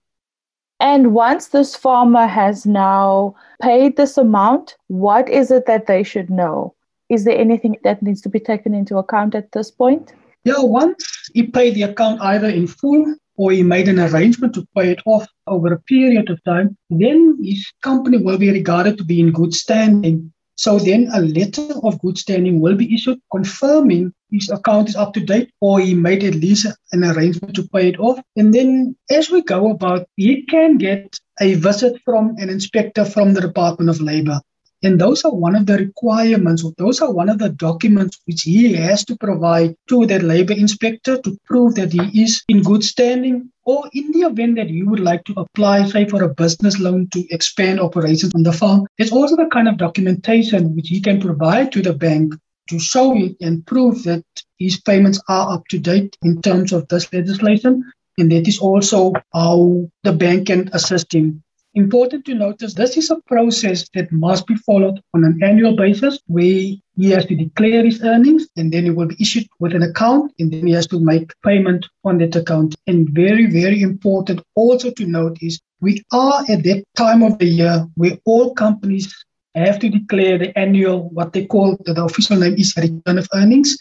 And 0.81 1.15
once 1.15 1.49
this 1.49 1.77
farmer 1.77 2.27
has 2.27 2.67
now 2.67 3.37
paid 3.61 3.97
this 3.97 4.19
amount, 4.19 4.77
what 4.89 5.29
is 5.29 5.51
it 5.51 5.67
that 5.67 5.87
they 5.87 6.03
should 6.03 6.29
know? 6.29 6.75
Is 7.09 7.25
there 7.25 7.39
anything 7.39 7.77
that 7.85 8.03
needs 8.03 8.21
to 8.23 8.29
be 8.29 8.41
taken 8.41 8.75
into 8.75 8.97
account 8.97 9.35
at 9.35 9.53
this 9.53 9.71
point? 9.71 10.13
Yeah, 10.45 10.59
once 10.59 11.31
he 11.35 11.45
paid 11.45 11.75
the 11.75 11.83
account 11.83 12.21
either 12.21 12.49
in 12.49 12.67
full 12.67 13.15
or 13.37 13.53
he 13.53 13.63
made 13.63 13.89
an 13.89 13.99
arrangement 13.99 14.55
to 14.55 14.67
pay 14.77 14.91
it 14.91 15.01
off 15.07 15.27
over 15.47 15.73
a 15.73 15.81
period 15.81 16.31
of 16.31 16.43
time, 16.45 16.77
then 16.91 17.39
his 17.43 17.67
company 17.83 18.19
will 18.19 18.39
be 18.39 18.51
regarded 18.51 18.99
to 18.99 19.05
be 19.05 19.21
in 19.21 19.33
good 19.33 19.55
standing. 19.55 20.33
So 20.57 20.79
then 20.79 21.09
a 21.13 21.21
letter 21.21 21.75
of 21.83 22.01
good 22.01 22.19
standing 22.19 22.61
will 22.61 22.77
be 22.77 22.95
issued 22.95 23.21
confirming 23.33 24.13
his 24.31 24.49
account 24.51 24.89
is 24.89 24.97
up 24.97 25.13
to 25.15 25.21
date 25.21 25.51
or 25.61 25.81
he 25.81 25.95
made 25.95 26.25
at 26.25 26.35
least 26.35 26.67
an 26.93 27.05
arrangement 27.05 27.55
to 27.57 27.69
pay 27.69 27.89
it 27.89 27.99
off. 27.99 28.21
And 28.37 28.55
then 28.55 28.97
as 29.11 29.31
we 29.31 29.43
go 29.43 29.71
about, 29.71 30.07
he 30.17 30.45
can 30.47 30.79
get 30.79 31.19
a 31.41 31.55
visit 31.55 32.01
from 32.05 32.37
an 32.39 32.49
inspector 32.49 33.05
from 33.05 33.35
the 33.35 33.41
Department 33.41 33.91
of 33.91 34.01
Labor. 34.01 34.41
And 34.85 35.01
those 35.01 35.25
are 35.25 35.33
one 35.33 35.55
of 35.55 35.67
the 35.67 35.77
requirements, 35.79 36.65
or 36.65 36.73
those 36.77 37.01
are 37.01 37.13
one 37.13 37.29
of 37.29 37.39
the 37.39 37.51
documents 37.51 38.19
which 38.25 38.43
he 38.43 38.73
has 38.73 39.05
to 39.05 39.17
provide 39.17 39.77
to 39.89 40.07
that 40.07 40.25
labor 40.25 40.55
inspector 40.55 41.19
to 41.19 41.39
prove 41.47 41.77
that 41.77 41.93
he 41.93 42.23
is 42.23 42.43
in 42.49 42.63
good 42.63 42.83
standing. 42.83 43.51
Or 43.65 43.89
in 43.93 44.11
the 44.11 44.23
event 44.23 44.57
that 44.57 44.71
you 44.71 44.89
would 44.89 44.99
like 44.99 45.23
to 45.25 45.35
apply, 45.37 45.87
say, 45.87 46.09
for 46.09 46.25
a 46.25 46.35
business 46.35 46.81
loan 46.81 47.09
to 47.13 47.25
expand 47.31 47.79
operations 47.79 48.33
on 48.35 48.43
the 48.43 48.53
farm, 48.53 48.87
there's 48.99 49.13
also 49.13 49.37
the 49.37 49.47
kind 49.53 49.69
of 49.69 49.77
documentation 49.77 50.75
which 50.75 50.89
he 50.89 51.01
can 51.01 51.21
provide 51.21 51.71
to 51.73 51.83
the 51.83 51.93
bank 51.93 52.35
to 52.69 52.81
show 52.81 53.17
it 53.17 53.37
and 53.41 53.65
prove 53.65 54.03
that 54.03 54.25
his 54.59 54.81
payments 54.81 55.21
are 55.29 55.55
up 55.55 55.63
to 55.69 55.79
date 55.79 56.17
in 56.23 56.43
terms 56.43 56.73
of 56.73 56.89
this 56.89 57.13
legislation. 57.13 57.85
And 58.19 58.33
that 58.33 58.49
is 58.49 58.59
also 58.59 59.13
how 59.33 59.89
the 60.03 60.13
bank 60.13 60.49
can 60.49 60.71
assist 60.73 61.15
him 61.15 61.45
Important 61.75 62.27
to 62.27 62.35
notice 62.35 62.75
this 62.75 62.99
is 62.99 63.11
a 63.11 63.17
process 63.23 63.89
that 63.95 64.13
must 64.13 64.47
be 64.47 64.57
followed 64.57 65.01
on 65.15 65.25
an 65.25 65.41
annual 65.43 65.75
basis 65.75 66.19
where 66.27 66.45
he 66.45 67.11
has 67.11 67.25
to 67.25 67.35
declare 67.35 67.83
his 67.83 68.03
earnings 68.03 68.47
and 68.59 68.71
then 68.71 68.85
he 68.85 68.91
will 68.91 69.07
be 69.07 69.17
issued 69.19 69.47
with 69.59 69.75
an 69.75 69.83
account 69.83 70.35
and 70.39 70.53
then 70.53 70.67
he 70.67 70.75
has 70.75 70.87
to 70.89 71.01
make 71.01 71.33
payment 71.43 71.87
on 72.05 72.19
that 72.19 72.37
account. 72.37 72.75
And 72.87 73.09
very, 73.09 73.47
very 73.47 73.81
important 73.81 74.43
also 74.55 74.91
to 74.91 75.07
note 75.07 75.39
is 75.41 75.61
we 75.81 76.05
are 76.13 76.45
at 76.51 76.63
that 76.65 76.85
time 76.95 77.23
of 77.23 77.39
the 77.39 77.47
year 77.47 77.89
where 77.95 78.19
all 78.27 78.53
companies 78.53 79.11
have 79.55 79.79
to 79.79 79.89
declare 79.89 80.37
the 80.37 80.59
annual, 80.59 81.09
what 81.09 81.33
they 81.33 81.47
call 81.47 81.79
the, 81.85 81.95
the 81.95 82.05
official 82.05 82.37
name 82.37 82.55
is 82.57 82.77
return 82.77 83.17
of 83.17 83.29
earnings. 83.33 83.79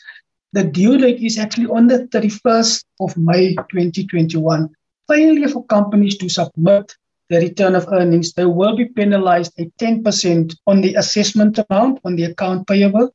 The 0.54 0.64
due 0.64 0.98
date 0.98 1.22
is 1.22 1.38
actually 1.38 1.68
on 1.68 1.88
the 1.88 2.08
31st 2.08 2.86
of 3.02 3.18
May 3.18 3.56
2021. 3.56 4.70
Failure 5.10 5.50
for 5.50 5.66
companies 5.66 6.18
to 6.20 6.30
submit 6.30 6.96
the 7.32 7.40
return 7.40 7.76
of 7.76 7.88
earnings, 7.94 8.34
they 8.34 8.46
will 8.46 8.76
be 8.76 8.86
penalized 8.86 9.58
at 9.58 9.76
10% 9.78 10.54
on 10.68 10.82
the 10.82 10.96
assessment 10.96 11.58
amount 11.58 12.00
on 12.04 12.18
the 12.18 12.26
account 12.26 12.68
payable. 12.68 13.10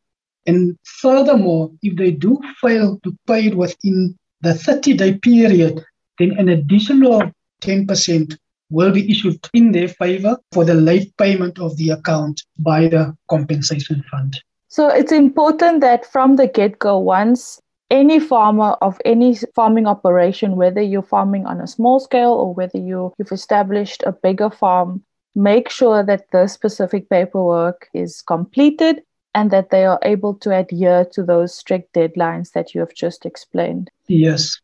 And 0.46 0.78
furthermore, 0.84 1.70
if 1.82 1.96
they 1.96 2.12
do 2.12 2.40
fail 2.58 2.98
to 3.04 3.14
pay 3.26 3.48
it 3.48 3.54
within 3.54 4.16
the 4.40 4.54
30 4.54 4.94
day 4.94 5.18
period, 5.18 5.84
then 6.18 6.32
an 6.38 6.48
additional 6.48 7.30
10% 7.60 8.38
will 8.70 8.90
be 8.90 9.10
issued 9.10 9.38
in 9.52 9.72
their 9.72 9.88
favor 9.88 10.38
for 10.50 10.64
the 10.64 10.74
late 10.74 11.14
payment 11.18 11.58
of 11.58 11.76
the 11.76 11.90
account 11.90 12.42
by 12.58 12.88
the 12.88 13.14
compensation 13.28 14.02
fund. 14.10 14.40
So 14.68 14.88
it's 14.88 15.12
important 15.12 15.82
that 15.82 16.10
from 16.10 16.36
the 16.36 16.48
get 16.48 16.78
go, 16.78 16.98
once 16.98 17.60
any 17.90 18.18
farmer 18.18 18.76
of 18.82 18.98
any 19.04 19.36
farming 19.54 19.86
operation, 19.86 20.56
whether 20.56 20.80
you're 20.82 21.02
farming 21.02 21.46
on 21.46 21.60
a 21.60 21.66
small 21.66 22.00
scale 22.00 22.32
or 22.32 22.54
whether 22.54 22.78
you, 22.78 23.12
you've 23.18 23.32
established 23.32 24.02
a 24.06 24.12
bigger 24.12 24.50
farm, 24.50 25.02
make 25.34 25.68
sure 25.68 26.02
that 26.02 26.30
the 26.32 26.46
specific 26.48 27.08
paperwork 27.08 27.88
is 27.94 28.22
completed 28.22 29.02
and 29.34 29.50
that 29.50 29.70
they 29.70 29.84
are 29.84 29.98
able 30.02 30.34
to 30.34 30.56
adhere 30.56 31.04
to 31.12 31.22
those 31.22 31.54
strict 31.54 31.92
deadlines 31.92 32.52
that 32.52 32.74
you 32.74 32.80
have 32.80 32.94
just 32.94 33.26
explained. 33.26 33.90
Yes. 34.08 34.58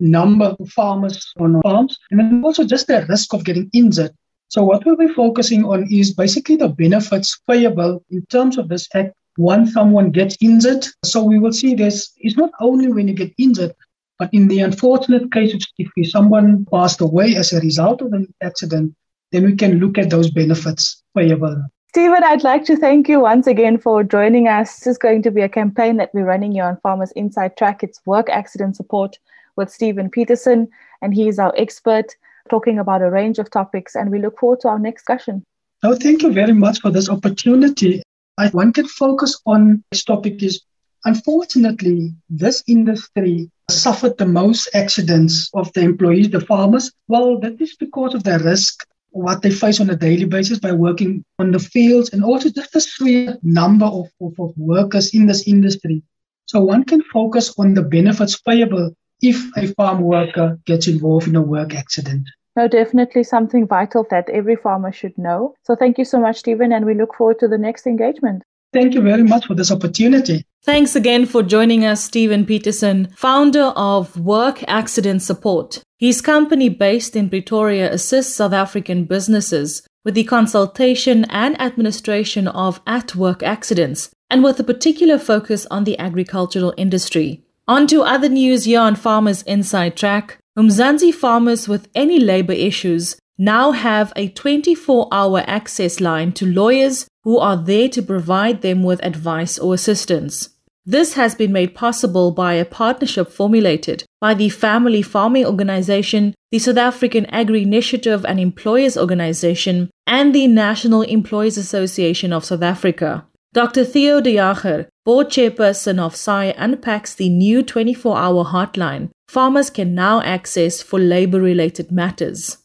number 0.00 0.56
of 0.58 0.68
farmers 0.70 1.32
on 1.38 1.60
farms 1.62 1.96
and 2.10 2.18
then 2.18 2.42
also 2.44 2.64
just 2.64 2.88
the 2.88 3.06
risk 3.08 3.32
of 3.32 3.44
getting 3.44 3.70
injured 3.72 4.10
so 4.48 4.62
what 4.62 4.84
we'll 4.84 4.96
be 4.96 5.08
focusing 5.08 5.64
on 5.64 5.86
is 5.90 6.14
basically 6.14 6.56
the 6.56 6.68
benefits 6.68 7.40
payable 7.48 8.04
in 8.10 8.24
terms 8.26 8.58
of 8.58 8.68
this 8.68 8.88
act 8.94 9.14
once 9.36 9.72
someone 9.72 10.10
gets 10.10 10.36
injured. 10.40 10.86
So 11.04 11.24
we 11.24 11.38
will 11.38 11.52
see 11.52 11.74
this 11.74 12.12
is 12.20 12.36
not 12.36 12.50
only 12.60 12.92
when 12.92 13.08
you 13.08 13.14
get 13.14 13.32
injured, 13.38 13.74
but 14.18 14.30
in 14.32 14.46
the 14.48 14.60
unfortunate 14.60 15.32
case, 15.32 15.54
if 15.76 16.10
someone 16.10 16.66
passed 16.72 17.00
away 17.00 17.34
as 17.34 17.52
a 17.52 17.60
result 17.60 18.00
of 18.00 18.12
an 18.12 18.32
accident, 18.42 18.94
then 19.32 19.44
we 19.44 19.56
can 19.56 19.80
look 19.80 19.98
at 19.98 20.10
those 20.10 20.30
benefits 20.30 21.02
payable. 21.16 21.64
Stephen, 21.88 22.22
I'd 22.24 22.44
like 22.44 22.64
to 22.66 22.76
thank 22.76 23.08
you 23.08 23.20
once 23.20 23.46
again 23.46 23.78
for 23.78 24.04
joining 24.04 24.46
us. 24.46 24.78
This 24.78 24.86
is 24.86 24.98
going 24.98 25.22
to 25.22 25.30
be 25.30 25.42
a 25.42 25.48
campaign 25.48 25.96
that 25.96 26.10
we're 26.12 26.24
running 26.24 26.52
here 26.52 26.64
on 26.64 26.78
Farmers 26.80 27.12
Inside 27.12 27.56
Track. 27.56 27.82
It's 27.82 28.00
work 28.06 28.28
accident 28.30 28.76
support 28.76 29.18
with 29.56 29.70
Stephen 29.70 30.10
Peterson, 30.10 30.68
and 31.02 31.14
he's 31.14 31.38
our 31.38 31.54
expert 31.56 32.16
talking 32.50 32.78
about 32.78 33.02
a 33.02 33.10
range 33.10 33.38
of 33.38 33.50
topics, 33.50 33.94
and 33.94 34.10
we 34.10 34.20
look 34.20 34.38
forward 34.38 34.60
to 34.60 34.68
our 34.68 34.78
next 34.78 35.02
discussion. 35.02 35.42
Oh, 35.82 35.94
thank 35.94 36.22
you 36.22 36.32
very 36.32 36.52
much 36.52 36.80
for 36.80 36.90
this 36.90 37.08
opportunity. 37.08 38.02
I, 38.38 38.48
one 38.48 38.72
can 38.72 38.88
focus 38.88 39.40
on 39.46 39.84
this 39.90 40.04
topic 40.04 40.42
is 40.42 40.60
unfortunately, 41.04 42.14
this 42.30 42.62
industry 42.66 43.50
suffered 43.70 44.16
the 44.18 44.26
most 44.26 44.68
accidents 44.74 45.50
of 45.54 45.72
the 45.72 45.80
employees, 45.80 46.30
the 46.30 46.40
farmers. 46.40 46.92
Well, 47.08 47.38
that 47.40 47.60
is 47.60 47.76
because 47.76 48.14
of 48.14 48.24
the 48.24 48.38
risk 48.38 48.86
what 49.10 49.42
they 49.42 49.50
face 49.50 49.80
on 49.80 49.90
a 49.90 49.96
daily 49.96 50.24
basis 50.24 50.58
by 50.58 50.72
working 50.72 51.24
on 51.38 51.52
the 51.52 51.58
fields 51.58 52.10
and 52.12 52.24
also 52.24 52.48
just 52.50 52.72
the 52.72 52.80
sheer 52.80 53.38
number 53.42 53.86
of, 53.86 54.08
of, 54.20 54.34
of 54.40 54.52
workers 54.56 55.14
in 55.14 55.26
this 55.26 55.46
industry. 55.46 56.02
So 56.46 56.60
one 56.60 56.84
can 56.84 57.00
focus 57.12 57.54
on 57.56 57.74
the 57.74 57.82
benefits 57.82 58.40
payable 58.40 58.96
if 59.24 59.56
a 59.56 59.72
farm 59.74 60.02
worker 60.02 60.58
gets 60.66 60.86
involved 60.86 61.26
in 61.26 61.36
a 61.36 61.42
work 61.42 61.74
accident. 61.74 62.28
No, 62.56 62.68
definitely 62.68 63.24
something 63.24 63.66
vital 63.66 64.06
that 64.10 64.30
every 64.30 64.54
farmer 64.54 64.92
should 64.92 65.16
know. 65.18 65.54
So 65.64 65.74
thank 65.74 65.98
you 65.98 66.04
so 66.04 66.20
much, 66.20 66.36
Stephen, 66.38 66.72
and 66.72 66.86
we 66.86 66.94
look 66.94 67.14
forward 67.14 67.38
to 67.40 67.48
the 67.48 67.58
next 67.58 67.86
engagement. 67.86 68.42
Thank 68.72 68.94
you 68.94 69.02
very 69.02 69.22
much 69.22 69.46
for 69.46 69.54
this 69.54 69.70
opportunity. 69.70 70.44
Thanks 70.64 70.96
again 70.96 71.26
for 71.26 71.42
joining 71.42 71.84
us, 71.84 72.02
Stephen 72.02 72.44
Peterson, 72.44 73.08
founder 73.16 73.72
of 73.76 74.18
Work 74.18 74.64
Accident 74.66 75.22
Support. 75.22 75.82
His 75.98 76.20
company, 76.20 76.68
based 76.68 77.14
in 77.14 77.30
Pretoria, 77.30 77.92
assists 77.92 78.34
South 78.34 78.52
African 78.52 79.04
businesses 79.04 79.86
with 80.04 80.14
the 80.14 80.24
consultation 80.24 81.24
and 81.26 81.60
administration 81.60 82.48
of 82.48 82.80
at 82.86 83.14
work 83.14 83.42
accidents, 83.42 84.10
and 84.28 84.42
with 84.42 84.58
a 84.58 84.64
particular 84.64 85.18
focus 85.18 85.66
on 85.70 85.84
the 85.84 85.98
agricultural 85.98 86.74
industry. 86.76 87.43
On 87.66 87.86
to 87.86 88.02
other 88.02 88.28
news 88.28 88.64
here 88.64 88.80
on 88.80 88.94
Farmers 88.94 89.40
Inside 89.42 89.96
Track. 89.96 90.36
Umzansi 90.58 91.14
farmers 91.14 91.66
with 91.66 91.88
any 91.94 92.20
labor 92.20 92.52
issues 92.52 93.16
now 93.38 93.72
have 93.72 94.12
a 94.16 94.28
24 94.28 95.08
hour 95.10 95.42
access 95.46 95.98
line 95.98 96.32
to 96.32 96.44
lawyers 96.44 97.08
who 97.22 97.38
are 97.38 97.56
there 97.56 97.88
to 97.88 98.02
provide 98.02 98.60
them 98.60 98.82
with 98.82 99.02
advice 99.02 99.58
or 99.58 99.72
assistance. 99.72 100.50
This 100.84 101.14
has 101.14 101.34
been 101.34 101.52
made 101.52 101.74
possible 101.74 102.32
by 102.32 102.52
a 102.52 102.66
partnership 102.66 103.30
formulated 103.30 104.04
by 104.20 104.34
the 104.34 104.50
Family 104.50 105.00
Farming 105.00 105.46
Organization, 105.46 106.34
the 106.50 106.58
South 106.58 106.76
African 106.76 107.24
Agri 107.26 107.62
Initiative 107.62 108.26
and 108.26 108.38
Employers 108.38 108.98
Organization, 108.98 109.88
and 110.06 110.34
the 110.34 110.46
National 110.48 111.00
Employers 111.00 111.56
Association 111.56 112.30
of 112.30 112.44
South 112.44 112.62
Africa. 112.62 113.26
Dr. 113.54 113.84
Theo 113.84 114.20
de 114.20 114.32
Jager, 114.32 114.88
board 115.04 115.28
chairperson 115.28 116.00
of 116.00 116.16
SAI, 116.16 116.52
unpacks 116.58 117.14
the 117.14 117.28
new 117.28 117.62
24 117.62 118.18
hour 118.18 118.44
hotline 118.44 119.10
farmers 119.28 119.70
can 119.70 119.94
now 119.94 120.20
access 120.22 120.82
for 120.82 120.98
labor 120.98 121.40
related 121.40 121.92
matters. 121.92 122.58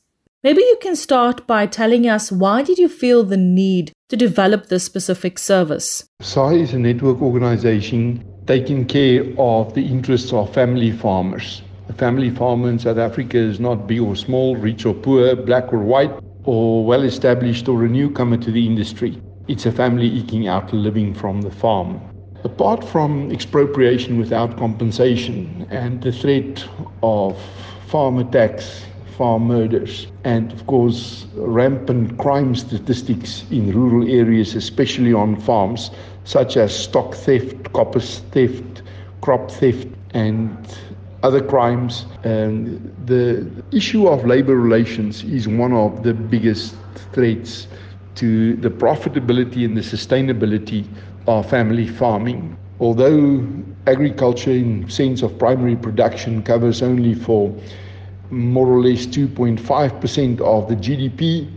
Maybe 0.44 0.62
you 0.62 0.80
can 0.82 0.96
start 0.96 1.46
by 1.46 1.68
telling 1.68 2.10
us 2.10 2.32
why 2.32 2.64
did 2.64 2.80
you 2.80 2.90
feel 2.90 3.24
the 3.24 3.38
need 3.38 3.92
to 4.08 4.18
develop 4.18 4.66
this 4.66 4.84
specific 4.84 5.38
service? 5.38 6.06
SAI 6.22 6.54
is 6.54 6.74
a 6.74 6.80
network 6.80 7.22
organization 7.22 8.26
taking 8.48 8.84
care 8.88 9.26
of 9.38 9.76
the 9.76 9.86
interests 9.86 10.34
of 10.34 10.52
family 10.56 10.92
farmers. 10.92 11.62
A 11.90 11.94
family 11.94 12.32
farmer 12.32 12.68
in 12.68 12.80
South 12.80 12.98
Africa 12.98 13.38
is 13.38 13.60
not 13.60 13.86
big 13.86 14.00
or 14.00 14.16
small, 14.16 14.56
rich 14.56 14.88
or 14.88 14.96
poor, 14.96 15.36
black 15.36 15.72
or 15.72 15.84
white, 15.84 16.12
or 16.46 16.84
well 16.84 17.04
established 17.04 17.70
or 17.70 17.86
a 17.86 17.88
newcomer 17.88 18.38
to 18.38 18.52
the 18.52 18.66
industry. 18.66 19.22
It's 19.50 19.66
a 19.66 19.72
family 19.72 20.06
eking 20.06 20.48
out 20.48 20.72
a 20.74 20.76
living 20.76 21.12
from 21.16 21.42
the 21.42 21.50
farm. 21.50 22.00
Apart 22.44 22.84
from 22.84 23.32
expropriation 23.32 24.20
without 24.20 24.56
compensation 24.58 25.66
and 25.72 26.04
the 26.04 26.12
threat 26.12 26.64
of 27.02 27.36
farm 27.88 28.20
attacks, 28.20 28.86
farm 29.18 29.48
murders, 29.48 30.06
and 30.24 30.52
of 30.52 30.68
course, 30.68 31.26
rampant 31.34 32.20
crime 32.20 32.54
statistics 32.54 33.44
in 33.50 33.74
rural 33.74 34.08
areas, 34.08 34.54
especially 34.54 35.14
on 35.14 35.36
farms, 35.36 35.90
such 36.26 36.56
as 36.56 36.72
stock 36.72 37.16
theft, 37.16 37.74
coppice 37.74 38.20
theft, 38.30 38.84
crop 39.22 39.50
theft, 39.50 39.88
and 40.14 40.78
other 41.24 41.42
crimes. 41.42 42.06
And 42.24 42.94
the 43.08 43.50
issue 43.72 44.08
of 44.08 44.28
labor 44.28 44.56
relations 44.56 45.24
is 45.24 45.48
one 45.48 45.74
of 45.74 46.04
the 46.04 46.14
biggest 46.14 46.76
threats 47.14 47.68
to 48.16 48.56
the 48.56 48.70
profitability 48.70 49.66
and 49.66 49.76
the 49.76 49.82
sustainability 49.82 50.88
of 51.28 51.50
family 51.50 51.88
farming. 51.88 52.58
Although 52.80 53.46
agriculture 53.88 54.52
in 54.52 54.90
sense 54.90 55.22
of 55.22 55.38
primary 55.38 55.76
production 55.76 56.42
covers 56.44 56.82
only 56.82 57.14
for 57.14 57.54
more 58.32 58.68
or 58.68 58.82
less 58.82 59.06
2.5% 59.06 60.42
of 60.42 60.70
the 60.70 60.76
GDP, 60.76 61.50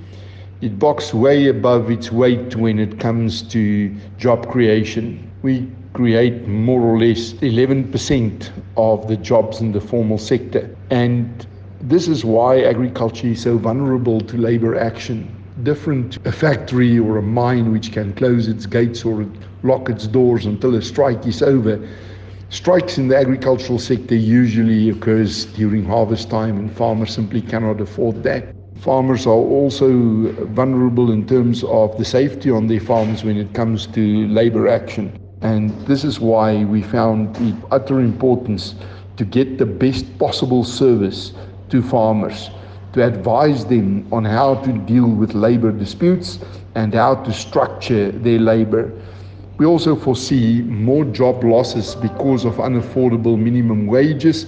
it 0.61 0.79
boxes 0.79 1.15
way 1.15 1.49
above 1.49 1.91
its 1.91 2.11
weight 2.13 2.57
when 2.57 2.79
it 2.79 3.01
comes 3.01 3.43
to 3.43 3.95
job 4.17 4.49
creation. 4.51 5.31
We 5.43 5.69
create 5.93 6.47
more 6.47 6.81
or 6.81 6.99
less 6.99 7.33
11% 7.35 8.51
of 8.77 9.09
the 9.09 9.17
jobs 9.17 9.61
in 9.61 9.73
the 9.73 9.81
formal 9.81 10.19
sector. 10.19 10.75
And 10.91 11.47
this 11.81 12.09
is 12.09 12.25
why 12.25 12.63
agriculture 12.63 13.29
is 13.29 13.43
so 13.43 13.59
vulnerable 13.59 14.21
to 14.21 14.37
labor 14.37 14.79
action. 14.79 15.42
Different 15.63 16.19
a 16.27 16.33
factory 16.33 16.99
or 16.99 17.19
a 17.19 17.23
mine 17.23 17.73
which 17.73 17.93
can 17.93 18.15
close 18.15 18.49
its 18.49 18.65
gates 18.65 19.05
or 19.05 19.27
lock 19.63 19.91
its 19.91 20.07
doors 20.07 20.47
until 20.47 20.75
a 20.75 20.81
strike 20.83 21.27
is 21.27 21.43
over. 21.43 21.79
Strikes 22.49 22.97
in 22.97 23.09
the 23.09 23.17
agricultural 23.19 23.79
sector 23.79 24.15
usually 24.15 24.89
occurs 24.89 25.45
during 25.45 25.85
harvest 25.85 26.31
time 26.31 26.59
and 26.59 26.73
farmers 26.73 27.13
simply 27.13 27.43
cannot 27.43 27.83
afford 27.83 28.23
that. 28.23 28.55
Farmers 28.77 29.27
are 29.27 29.45
also 29.59 30.33
vulnerable 30.55 31.13
in 31.13 31.27
terms 31.27 31.63
of 31.65 31.97
the 31.99 32.05
safety 32.05 32.51
on 32.51 32.67
their 32.67 32.81
farms 32.81 33.23
when 33.23 33.37
it 33.37 33.53
comes 33.53 33.87
to 33.89 34.27
labor 34.29 34.69
action. 34.69 35.13
And 35.43 35.71
this 35.87 36.03
is 36.03 36.19
why 36.19 36.65
we 36.65 36.83
found 36.83 37.37
it 37.37 37.55
utter 37.71 38.01
importance 38.01 38.75
to 39.19 39.25
get 39.25 39.59
the 39.59 39.67
best 39.67 40.19
possible 40.19 40.65
service 40.65 41.35
to 41.69 41.83
farmers, 41.83 42.51
to 42.93 43.05
advise 43.07 43.65
them 43.65 44.07
on 44.13 44.25
how 44.25 44.57
to 44.57 44.73
deal 44.73 45.09
with 45.09 45.35
labor 45.35 45.73
disputes 45.73 46.39
and 46.75 46.95
how 46.95 47.15
to 47.17 47.33
structure 47.33 48.11
their 48.11 48.39
labor. 48.39 48.93
We 49.59 49.67
also 49.67 49.95
foresee 49.97 50.63
more 50.63 51.05
job 51.05 51.45
losses 51.45 51.95
because 51.95 52.45
of 52.45 52.55
unaffordable 52.55 53.39
minimum 53.39 53.87
wages 53.87 54.47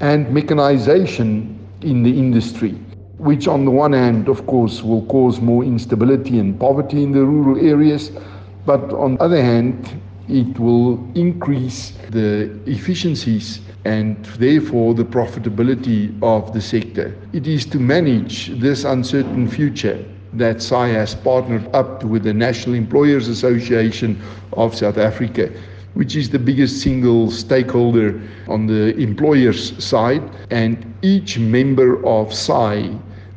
and 0.00 0.32
mechanization 0.32 1.58
in 1.82 2.02
the 2.02 2.16
industry 2.18 2.78
which 3.22 3.46
on 3.46 3.64
the 3.64 3.70
one 3.70 3.92
hand, 3.92 4.28
of 4.28 4.44
course, 4.48 4.82
will 4.82 5.06
cause 5.06 5.40
more 5.40 5.62
instability 5.62 6.40
and 6.40 6.58
poverty 6.58 7.04
in 7.04 7.12
the 7.12 7.24
rural 7.24 7.56
areas, 7.64 8.10
but 8.66 8.92
on 8.92 9.14
the 9.14 9.22
other 9.22 9.40
hand, 9.40 10.00
it 10.28 10.58
will 10.58 10.98
increase 11.14 11.92
the 12.10 12.50
efficiencies 12.66 13.60
and 13.84 14.24
therefore 14.38 14.94
the 14.94 15.04
profitability 15.04 16.16
of 16.22 16.52
the 16.52 16.60
sector. 16.60 17.14
It 17.32 17.46
is 17.46 17.66
to 17.66 17.78
manage 17.78 18.48
this 18.60 18.84
uncertain 18.84 19.48
future 19.48 20.04
that 20.34 20.62
SAI 20.62 20.88
has 20.88 21.14
partnered 21.14 21.68
up 21.74 22.04
with 22.04 22.22
the 22.22 22.32
National 22.32 22.74
Employers 22.74 23.28
Association 23.28 24.20
of 24.54 24.74
South 24.74 24.98
Africa, 24.98 25.50
which 25.94 26.16
is 26.16 26.30
the 26.30 26.38
biggest 26.38 26.80
single 26.80 27.30
stakeholder 27.30 28.20
on 28.48 28.66
the 28.66 28.96
employer's 28.96 29.84
side, 29.84 30.22
and 30.50 30.94
each 31.02 31.38
member 31.38 32.04
of 32.06 32.32
SAI 32.32 32.90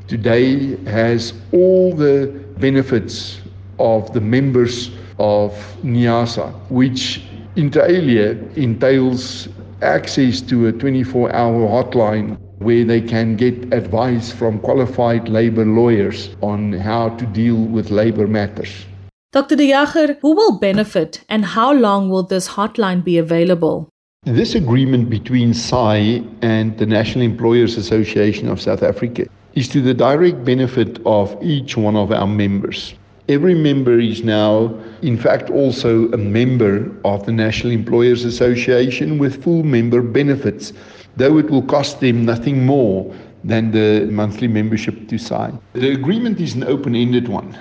today 0.07 0.77
has 0.85 1.33
all 1.51 1.93
the 1.93 2.27
benefits 2.59 3.41
of 3.79 4.13
the 4.13 4.21
members 4.21 4.91
of 5.19 5.51
NIASA, 5.83 6.53
which 6.69 7.23
inter 7.55 7.85
alia 7.85 8.31
entails 8.55 9.49
access 9.85 10.41
to 10.41 10.67
a 10.67 10.71
24 10.71 11.33
hour 11.33 11.67
hotline 11.67 12.37
where 12.59 12.83
they 12.83 13.01
can 13.01 13.35
get 13.35 13.73
advice 13.73 14.31
from 14.31 14.59
qualified 14.59 15.29
labor 15.29 15.65
lawyers 15.65 16.35
on 16.41 16.73
how 16.73 17.09
to 17.09 17.25
deal 17.27 17.55
with 17.55 17.91
labor 17.91 18.27
matters. 18.27 18.85
Dr. 19.31 19.55
De 19.57 19.67
Jager, 19.67 20.17
who 20.21 20.33
will 20.33 20.59
benefit 20.59 21.23
and 21.27 21.43
how 21.45 21.73
long 21.73 22.09
will 22.09 22.23
this 22.23 22.47
hotline 22.47 23.03
be 23.03 23.17
available? 23.17 23.89
This 24.23 24.55
agreement 24.55 25.09
between 25.09 25.53
SAI 25.53 26.23
and 26.41 26.77
the 26.77 26.85
National 26.85 27.25
Employers 27.25 27.77
Association 27.77 28.49
of 28.49 28.59
South 28.61 28.81
Africa 28.81 29.27
is 29.53 29.67
to 29.69 29.81
the 29.81 29.93
direct 29.93 30.43
benefit 30.43 30.99
of 31.05 31.37
each 31.43 31.77
one 31.77 31.95
of 31.95 32.11
our 32.11 32.25
members. 32.25 32.95
Every 33.27 33.55
member 33.55 33.99
is 33.99 34.23
now, 34.23 34.79
in 35.01 35.17
fact, 35.17 35.49
also 35.49 36.11
a 36.11 36.17
member 36.17 36.91
of 37.03 37.25
the 37.25 37.31
National 37.31 37.73
Employers 37.73 38.23
Association 38.23 39.17
with 39.17 39.43
full 39.43 39.63
member 39.63 40.03
benefits, 40.03 40.73
though 41.15 41.39
it 41.39 41.49
will 41.49 41.63
cost 41.63 42.01
them 42.01 42.23
nothing 42.23 42.67
more 42.67 43.11
than 43.43 43.71
the 43.71 44.07
monthly 44.11 44.47
membership 44.47 45.07
to 45.07 45.17
sign. 45.17 45.57
The 45.73 45.91
agreement 45.93 46.39
is 46.39 46.53
an 46.53 46.65
open 46.65 46.95
ended 46.95 47.27
one. 47.27 47.57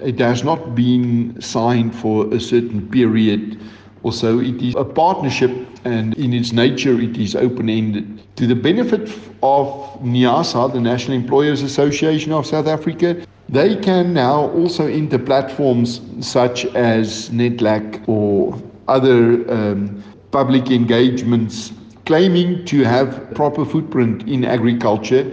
It 0.00 0.18
has 0.18 0.44
not 0.44 0.74
been 0.74 1.40
signed 1.40 1.94
for 1.94 2.32
a 2.34 2.38
certain 2.38 2.86
period 2.90 3.58
or 4.02 4.12
so. 4.12 4.40
It 4.40 4.60
is 4.60 4.74
a 4.74 4.84
partnership, 4.84 5.50
and 5.86 6.12
in 6.18 6.34
its 6.34 6.52
nature, 6.52 7.00
it 7.00 7.16
is 7.16 7.34
open 7.34 7.70
ended. 7.70 8.20
To 8.36 8.46
the 8.46 8.54
benefit 8.54 9.08
of 9.42 9.66
NIASA, 10.02 10.74
the 10.74 10.80
National 10.80 11.16
Employers 11.16 11.62
Association 11.62 12.32
of 12.32 12.44
South 12.44 12.66
Africa, 12.66 13.26
they 13.48 13.76
can 13.76 14.12
now 14.12 14.50
also 14.50 14.86
enter 14.86 15.18
platforms 15.18 16.00
such 16.20 16.64
as 16.74 17.30
NEDLAC 17.30 18.08
or 18.08 18.60
other 18.88 19.48
um, 19.50 20.02
public 20.32 20.70
engagements 20.70 21.72
claiming 22.04 22.64
to 22.64 22.82
have 22.82 23.32
proper 23.34 23.64
footprint 23.64 24.28
in 24.28 24.44
agriculture 24.44 25.30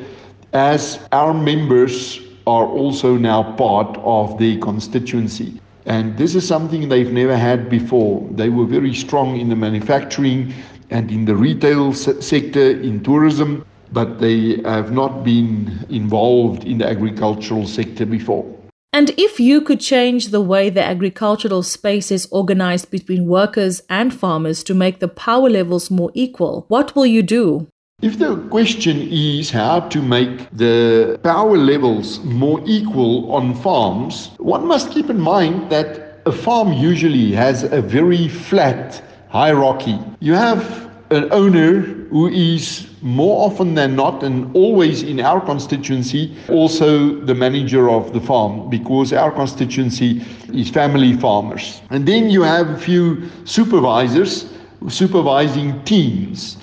as 0.54 1.00
our 1.12 1.34
members 1.34 2.20
are 2.46 2.66
also 2.66 3.16
now 3.18 3.44
part 3.54 3.98
of 4.04 4.38
the 4.38 4.58
constituency. 4.60 5.60
And 5.86 6.18
this 6.18 6.36
is 6.36 6.48
something 6.48 6.90
they've 6.90 7.12
never 7.12 7.36
had 7.36 7.70
before. 7.70 8.28
They 8.32 8.50
were 8.50 8.66
very 8.66 8.94
strong 8.94 9.40
in 9.40 9.50
the 9.50 9.56
manufacturing 9.56 10.54
and 10.90 11.12
in 11.12 11.26
the 11.26 11.36
retail 11.36 11.94
sector, 11.94 12.72
in 12.72 13.04
tourism, 13.04 13.66
but 13.94 14.20
they 14.20 14.62
have 14.66 14.92
not 14.92 15.24
been 15.24 15.86
involved 15.90 16.66
in 16.66 16.80
the 16.80 16.90
agricultural 16.90 17.68
sector 17.68 18.06
before. 18.06 18.44
And 18.92 19.10
if 19.18 19.40
you 19.40 19.62
could 19.62 19.80
change 19.80 20.28
the 20.28 20.42
way 20.42 20.70
the 20.70 20.84
agricultural 20.84 21.64
space 21.64 22.12
is 22.12 22.28
organized 22.32 22.92
between 22.92 23.28
workers 23.28 23.82
and 23.90 24.14
farmers 24.14 24.64
to 24.66 24.76
make 24.76 25.00
the 25.00 25.08
power 25.08 25.50
levels 25.50 25.90
more 25.90 26.12
equal, 26.14 26.66
what 26.68 26.96
will 26.96 27.06
you 27.06 27.24
do? 27.24 27.68
If 28.04 28.20
the 28.20 28.36
question 28.50 29.08
is 29.10 29.50
how 29.50 29.80
to 29.90 30.02
make 30.02 30.48
the 30.52 31.20
power 31.24 31.58
levels 31.58 32.20
more 32.24 32.62
equal 32.66 33.32
on 33.32 33.56
farms, 33.56 34.30
one 34.38 34.68
must 34.68 34.92
keep 34.92 35.10
in 35.10 35.20
mind 35.20 35.72
that 35.72 36.22
a 36.26 36.32
farm 36.32 36.74
usually 36.74 37.32
has 37.32 37.64
a 37.64 37.82
very 37.82 38.28
flat 38.28 39.02
hierarchy. 39.30 39.98
You 40.20 40.34
have 40.34 40.92
an 41.10 41.32
owner 41.32 42.03
who 42.14 42.28
is 42.28 42.88
more 43.02 43.44
often 43.44 43.74
than 43.74 43.96
not 43.96 44.22
and 44.22 44.56
always 44.56 45.02
in 45.02 45.20
our 45.20 45.42
constituency 45.42 46.38
also 46.48 47.16
the 47.22 47.34
manager 47.34 47.90
of 47.90 48.14
the 48.14 48.22
farm 48.22 48.70
because 48.70 49.12
our 49.12 49.32
constituency 49.32 50.22
is 50.54 50.70
family 50.70 51.14
farmers. 51.18 51.82
And 51.90 52.06
then 52.06 52.30
you 52.30 52.44
have 52.44 52.70
a 52.70 52.78
few 52.78 53.28
supervisors 53.46 54.54
supervising 54.90 55.84
teams. 55.86 56.58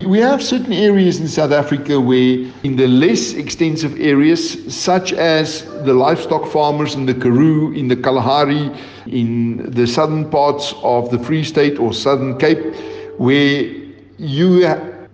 We 0.00 0.18
have 0.18 0.42
certain 0.42 0.72
areas 0.72 1.20
in 1.20 1.28
South 1.28 1.52
Africa 1.52 2.00
where, 2.00 2.50
in 2.64 2.74
the 2.74 2.88
less 2.88 3.32
extensive 3.32 3.98
areas, 4.00 4.74
such 4.74 5.12
as 5.12 5.64
the 5.84 5.94
livestock 5.94 6.50
farmers 6.50 6.96
in 6.96 7.06
the 7.06 7.14
Karoo, 7.14 7.72
in 7.72 7.86
the 7.86 7.96
Kalahari, 7.96 8.72
in 9.06 9.70
the 9.70 9.86
southern 9.86 10.28
parts 10.28 10.74
of 10.82 11.10
the 11.10 11.18
Free 11.20 11.44
State 11.44 11.78
or 11.78 11.94
Southern 11.94 12.36
Cape, 12.38 12.74
where 13.18 13.86
you 14.18 14.62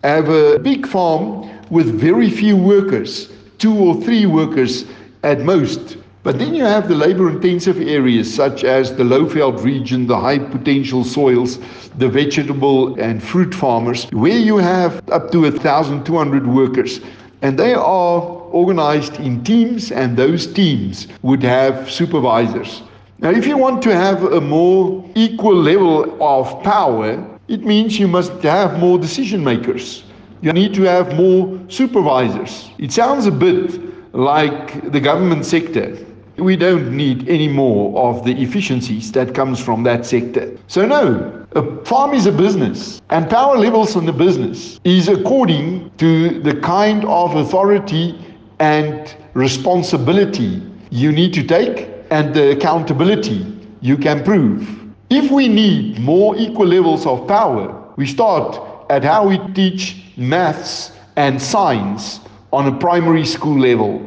have 0.02 0.28
a 0.28 0.58
big 0.58 0.86
farm 0.86 1.48
with 1.70 1.98
very 1.98 2.28
few 2.28 2.56
workers, 2.56 3.30
two 3.58 3.74
or 3.74 4.00
three 4.02 4.26
workers 4.26 4.84
at 5.22 5.40
most. 5.40 5.96
But 6.24 6.38
then 6.38 6.54
you 6.54 6.64
have 6.64 6.88
the 6.88 6.94
labor 6.94 7.30
intensive 7.30 7.80
areas 7.80 8.32
such 8.32 8.62
as 8.62 8.94
the 8.94 9.02
Lowveld 9.02 9.62
region, 9.64 10.06
the 10.06 10.18
high 10.18 10.38
potential 10.38 11.02
soils, 11.02 11.58
the 11.98 12.08
vegetable 12.08 13.00
and 13.00 13.22
fruit 13.22 13.54
farmers, 13.54 14.04
where 14.12 14.38
you 14.38 14.56
have 14.58 15.02
up 15.10 15.30
to 15.32 15.42
1,200 15.42 16.46
workers. 16.46 17.00
And 17.42 17.58
they 17.58 17.74
are 17.74 18.20
organized 18.52 19.16
in 19.16 19.42
teams, 19.42 19.90
and 19.90 20.16
those 20.16 20.46
teams 20.46 21.08
would 21.22 21.42
have 21.42 21.90
supervisors. 21.90 22.82
Now, 23.18 23.30
if 23.30 23.46
you 23.46 23.56
want 23.56 23.82
to 23.82 23.94
have 23.94 24.22
a 24.24 24.40
more 24.40 25.04
equal 25.16 25.56
level 25.56 26.22
of 26.22 26.62
power, 26.62 27.31
it 27.52 27.64
means 27.64 27.98
you 27.98 28.08
must 28.08 28.32
have 28.42 28.78
more 28.78 28.98
decision 28.98 29.44
makers. 29.44 30.04
You 30.40 30.52
need 30.52 30.72
to 30.74 30.82
have 30.82 31.14
more 31.14 31.60
supervisors. 31.68 32.70
It 32.78 32.92
sounds 32.92 33.26
a 33.26 33.30
bit 33.30 34.14
like 34.14 34.90
the 34.90 35.00
government 35.00 35.44
sector 35.44 35.98
we 36.38 36.56
don't 36.56 36.96
need 36.96 37.28
any 37.28 37.46
more 37.46 37.96
of 38.08 38.24
the 38.24 38.32
efficiencies 38.42 39.12
that 39.12 39.34
comes 39.34 39.60
from 39.60 39.82
that 39.82 40.06
sector. 40.06 40.56
So 40.66 40.86
no, 40.86 41.46
a 41.52 41.84
farm 41.84 42.14
is 42.14 42.26
a 42.26 42.32
business 42.32 43.02
and 43.10 43.28
power 43.28 43.58
levels 43.58 43.96
in 43.96 44.06
the 44.06 44.12
business 44.12 44.80
is 44.84 45.08
according 45.08 45.90
to 45.98 46.40
the 46.40 46.58
kind 46.60 47.04
of 47.04 47.36
authority 47.36 48.18
and 48.60 49.14
responsibility 49.34 50.62
you 50.90 51.12
need 51.12 51.34
to 51.34 51.42
take 51.42 51.88
and 52.10 52.34
the 52.34 52.52
accountability 52.52 53.46
you 53.80 53.98
can 53.98 54.24
prove. 54.24 54.81
If 55.14 55.30
we 55.30 55.46
need 55.46 55.98
more 55.98 56.34
equal 56.38 56.68
levels 56.68 57.04
of 57.04 57.28
power, 57.28 57.84
we 57.96 58.06
start 58.06 58.58
at 58.88 59.04
how 59.04 59.28
we 59.28 59.36
teach 59.52 60.04
maths 60.16 60.92
and 61.16 61.40
science 61.40 62.20
on 62.50 62.66
a 62.66 62.78
primary 62.78 63.26
school 63.26 63.60
level 63.60 64.00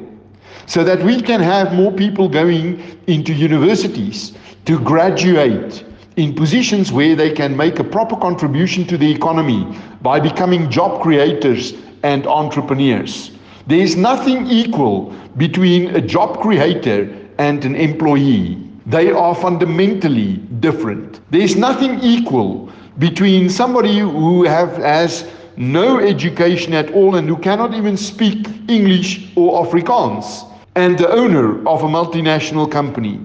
so 0.65 0.83
that 0.83 1.03
we 1.03 1.21
can 1.21 1.41
have 1.41 1.75
more 1.75 1.91
people 1.91 2.27
going 2.27 2.99
into 3.05 3.33
universities 3.33 4.33
to 4.65 4.79
graduate 4.79 5.85
in 6.15 6.33
positions 6.33 6.91
where 6.91 7.15
they 7.15 7.31
can 7.31 7.55
make 7.55 7.77
a 7.77 7.83
proper 7.83 8.15
contribution 8.15 8.83
to 8.87 8.97
the 8.97 9.11
economy 9.11 9.77
by 10.01 10.19
becoming 10.19 10.71
job 10.71 11.03
creators 11.03 11.75
and 12.01 12.25
entrepreneurs. 12.25 13.29
There 13.67 13.77
is 13.77 13.95
nothing 13.95 14.47
equal 14.47 15.13
between 15.37 15.95
a 15.95 16.01
job 16.01 16.39
creator 16.41 17.15
and 17.37 17.63
an 17.63 17.75
employee. 17.75 18.64
They 18.85 19.11
are 19.11 19.33
fundamentally 19.33 20.37
different. 20.59 21.19
There 21.31 21.41
is 21.41 21.55
nothing 21.55 21.99
equal 22.01 22.71
between 22.99 23.49
somebody 23.49 23.99
who 23.99 24.43
have, 24.43 24.77
has 24.77 25.27
no 25.57 25.99
education 25.99 26.73
at 26.73 26.91
all 26.91 27.15
and 27.15 27.27
who 27.27 27.37
cannot 27.37 27.73
even 27.73 27.97
speak 27.97 28.47
English 28.67 29.31
or 29.35 29.65
Afrikaans 29.65 30.45
and 30.75 30.97
the 30.97 31.09
owner 31.09 31.67
of 31.67 31.83
a 31.83 31.87
multinational 31.87 32.69
company. 32.71 33.19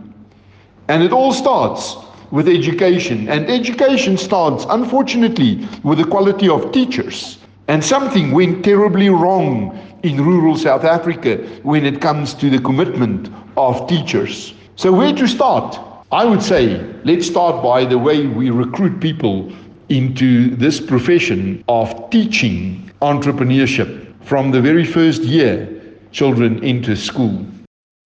And 0.89 1.03
it 1.03 1.13
all 1.13 1.33
starts 1.33 1.97
with 2.31 2.49
education. 2.49 3.29
And 3.29 3.51
education 3.51 4.17
starts, 4.17 4.65
unfortunately, 4.71 5.69
with 5.83 5.99
the 5.99 6.05
quality 6.05 6.49
of 6.49 6.73
teachers. 6.73 7.39
And 7.69 7.85
something 7.85 8.33
went 8.33 8.65
terribly 8.65 9.11
wrong 9.11 9.79
in 10.03 10.25
rural 10.25 10.57
South 10.57 10.85
Africa 10.85 11.37
when 11.63 11.85
it 11.85 12.01
comes 12.01 12.35
to 12.35 12.49
the 12.49 12.59
commitment 12.59 13.31
of 13.57 13.87
teachers. 13.89 14.55
So, 14.81 14.91
where 14.91 15.13
to 15.13 15.29
start? 15.29 15.79
I 16.11 16.25
would 16.25 16.43
say 16.43 16.83
let's 17.05 17.27
start 17.27 17.63
by 17.63 17.85
the 17.85 17.99
way 17.99 18.27
we 18.27 18.49
recruit 18.49 18.99
people 18.99 19.53
into 19.91 20.57
this 20.57 20.81
profession 20.81 21.63
of 21.69 22.09
teaching 22.09 22.91
entrepreneurship 23.03 23.91
from 24.25 24.53
the 24.53 24.63
very 24.63 24.87
first 24.87 25.21
year 25.21 25.69
children 26.13 26.65
into 26.65 26.97
school. 26.97 27.45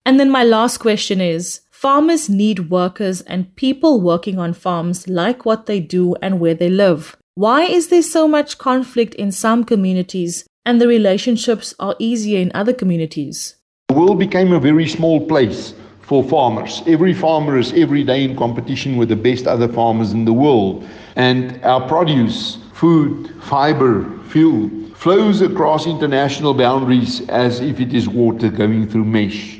And 0.05 0.19
then 0.19 0.29
my 0.29 0.43
last 0.43 0.79
question 0.79 1.21
is 1.21 1.61
Farmers 1.71 2.27
need 2.27 2.69
workers 2.69 3.21
and 3.21 3.55
people 3.55 4.01
working 4.01 4.37
on 4.37 4.51
farms 4.51 5.07
like 5.07 5.45
what 5.45 5.67
they 5.67 5.79
do 5.79 6.15
and 6.21 6.41
where 6.41 6.55
they 6.55 6.69
live. 6.69 7.15
Why 7.35 7.61
is 7.61 7.87
there 7.87 8.03
so 8.03 8.27
much 8.27 8.57
conflict 8.57 9.13
in 9.13 9.31
some 9.31 9.63
communities 9.63 10.45
and 10.65 10.81
the 10.81 10.89
relationships 10.89 11.73
are 11.79 11.95
easier 11.99 12.41
in 12.41 12.51
other 12.53 12.73
communities? 12.73 13.55
The 13.87 13.93
world 13.93 14.19
became 14.19 14.51
a 14.51 14.59
very 14.59 14.89
small 14.89 15.25
place 15.25 15.73
for 16.05 16.23
farmers. 16.23 16.83
Every 16.85 17.13
farmer 17.13 17.57
is 17.57 17.73
every 17.73 18.03
day 18.03 18.23
in 18.23 18.37
competition 18.37 18.95
with 18.95 19.09
the 19.09 19.15
best 19.15 19.47
other 19.47 19.67
farmers 19.67 20.13
in 20.13 20.23
the 20.23 20.33
world. 20.33 20.87
And 21.15 21.63
our 21.63 21.87
produce, 21.87 22.57
food, 22.73 23.33
fiber, 23.41 24.05
fuel 24.27 24.69
flows 24.93 25.41
across 25.41 25.87
international 25.87 26.53
boundaries 26.53 27.27
as 27.29 27.59
if 27.59 27.79
it 27.79 27.93
is 27.93 28.07
water 28.07 28.49
going 28.49 28.87
through 28.87 29.05
mesh. 29.05 29.59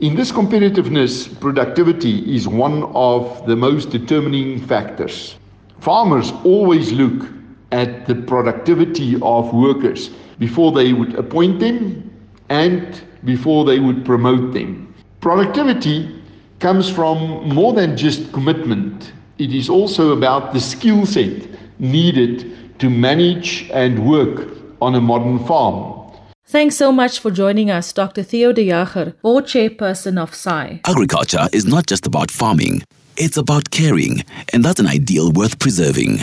In 0.00 0.16
this 0.16 0.32
competitiveness, 0.32 1.38
productivity 1.40 2.34
is 2.34 2.48
one 2.48 2.84
of 2.94 3.46
the 3.46 3.54
most 3.54 3.90
determining 3.90 4.60
factors. 4.66 5.36
Farmers 5.80 6.32
always 6.42 6.90
look 6.92 7.28
at 7.70 8.06
the 8.06 8.14
productivity 8.14 9.16
of 9.22 9.52
workers 9.52 10.10
before 10.38 10.72
they 10.72 10.92
would 10.92 11.14
appoint 11.16 11.60
them 11.60 12.10
and 12.48 13.02
before 13.24 13.64
they 13.64 13.78
would 13.78 14.04
promote 14.04 14.52
them. 14.52 14.91
Productivity 15.22 16.20
comes 16.58 16.90
from 16.90 17.48
more 17.48 17.72
than 17.72 17.96
just 17.96 18.32
commitment, 18.32 19.12
it 19.38 19.54
is 19.54 19.68
also 19.68 20.10
about 20.10 20.52
the 20.52 20.58
skill 20.58 21.06
set 21.06 21.46
needed 21.78 22.80
to 22.80 22.90
manage 22.90 23.70
and 23.70 24.04
work 24.04 24.48
on 24.80 24.96
a 24.96 25.00
modern 25.00 25.38
farm. 25.46 26.12
Thanks 26.46 26.74
so 26.74 26.90
much 26.90 27.20
for 27.20 27.30
joining 27.30 27.70
us, 27.70 27.92
Dr. 27.92 28.24
Theo 28.24 28.52
de 28.52 28.66
Jager, 28.66 29.14
board 29.22 29.44
chairperson 29.44 30.20
of 30.20 30.34
SAI. 30.34 30.80
Agriculture 30.86 31.46
is 31.52 31.66
not 31.66 31.86
just 31.86 32.04
about 32.04 32.32
farming, 32.32 32.82
it's 33.16 33.36
about 33.36 33.70
caring, 33.70 34.24
and 34.52 34.64
that's 34.64 34.80
an 34.80 34.88
ideal 34.88 35.30
worth 35.30 35.60
preserving. 35.60 36.16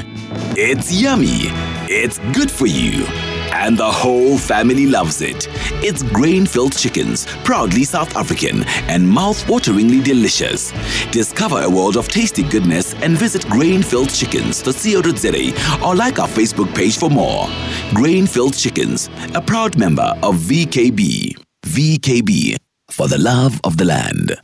It's 0.57 0.91
yummy, 0.91 1.47
it's 1.87 2.19
good 2.33 2.51
for 2.51 2.67
you 2.67 3.05
and 3.51 3.77
the 3.77 3.91
whole 3.91 4.37
family 4.37 4.85
loves 4.85 5.21
it. 5.21 5.47
It's 5.83 6.03
grain 6.03 6.45
filled 6.45 6.77
chickens, 6.77 7.25
proudly 7.43 7.83
South 7.83 8.15
African 8.15 8.63
and 8.87 9.05
mouth 9.07 9.43
wateringly 9.45 10.03
delicious. 10.03 10.71
Discover 11.11 11.63
a 11.63 11.69
world 11.69 11.97
of 11.97 12.07
tasty 12.07 12.43
goodness 12.43 12.93
and 12.95 13.17
visit 13.17 13.41
grainfilledchickens.co.za 13.43 15.85
or 15.85 15.95
like 15.95 16.19
our 16.19 16.27
Facebook 16.27 16.75
page 16.75 16.97
for 16.97 17.09
more. 17.09 17.47
Grain 17.93 18.27
Filled 18.27 18.55
Chickens, 18.55 19.09
a 19.35 19.41
proud 19.41 19.77
member 19.77 20.13
of 20.23 20.35
VKB. 20.35 21.35
VKB, 21.65 22.55
for 22.89 23.07
the 23.07 23.17
love 23.17 23.59
of 23.63 23.77
the 23.77 23.85
land. 23.85 24.35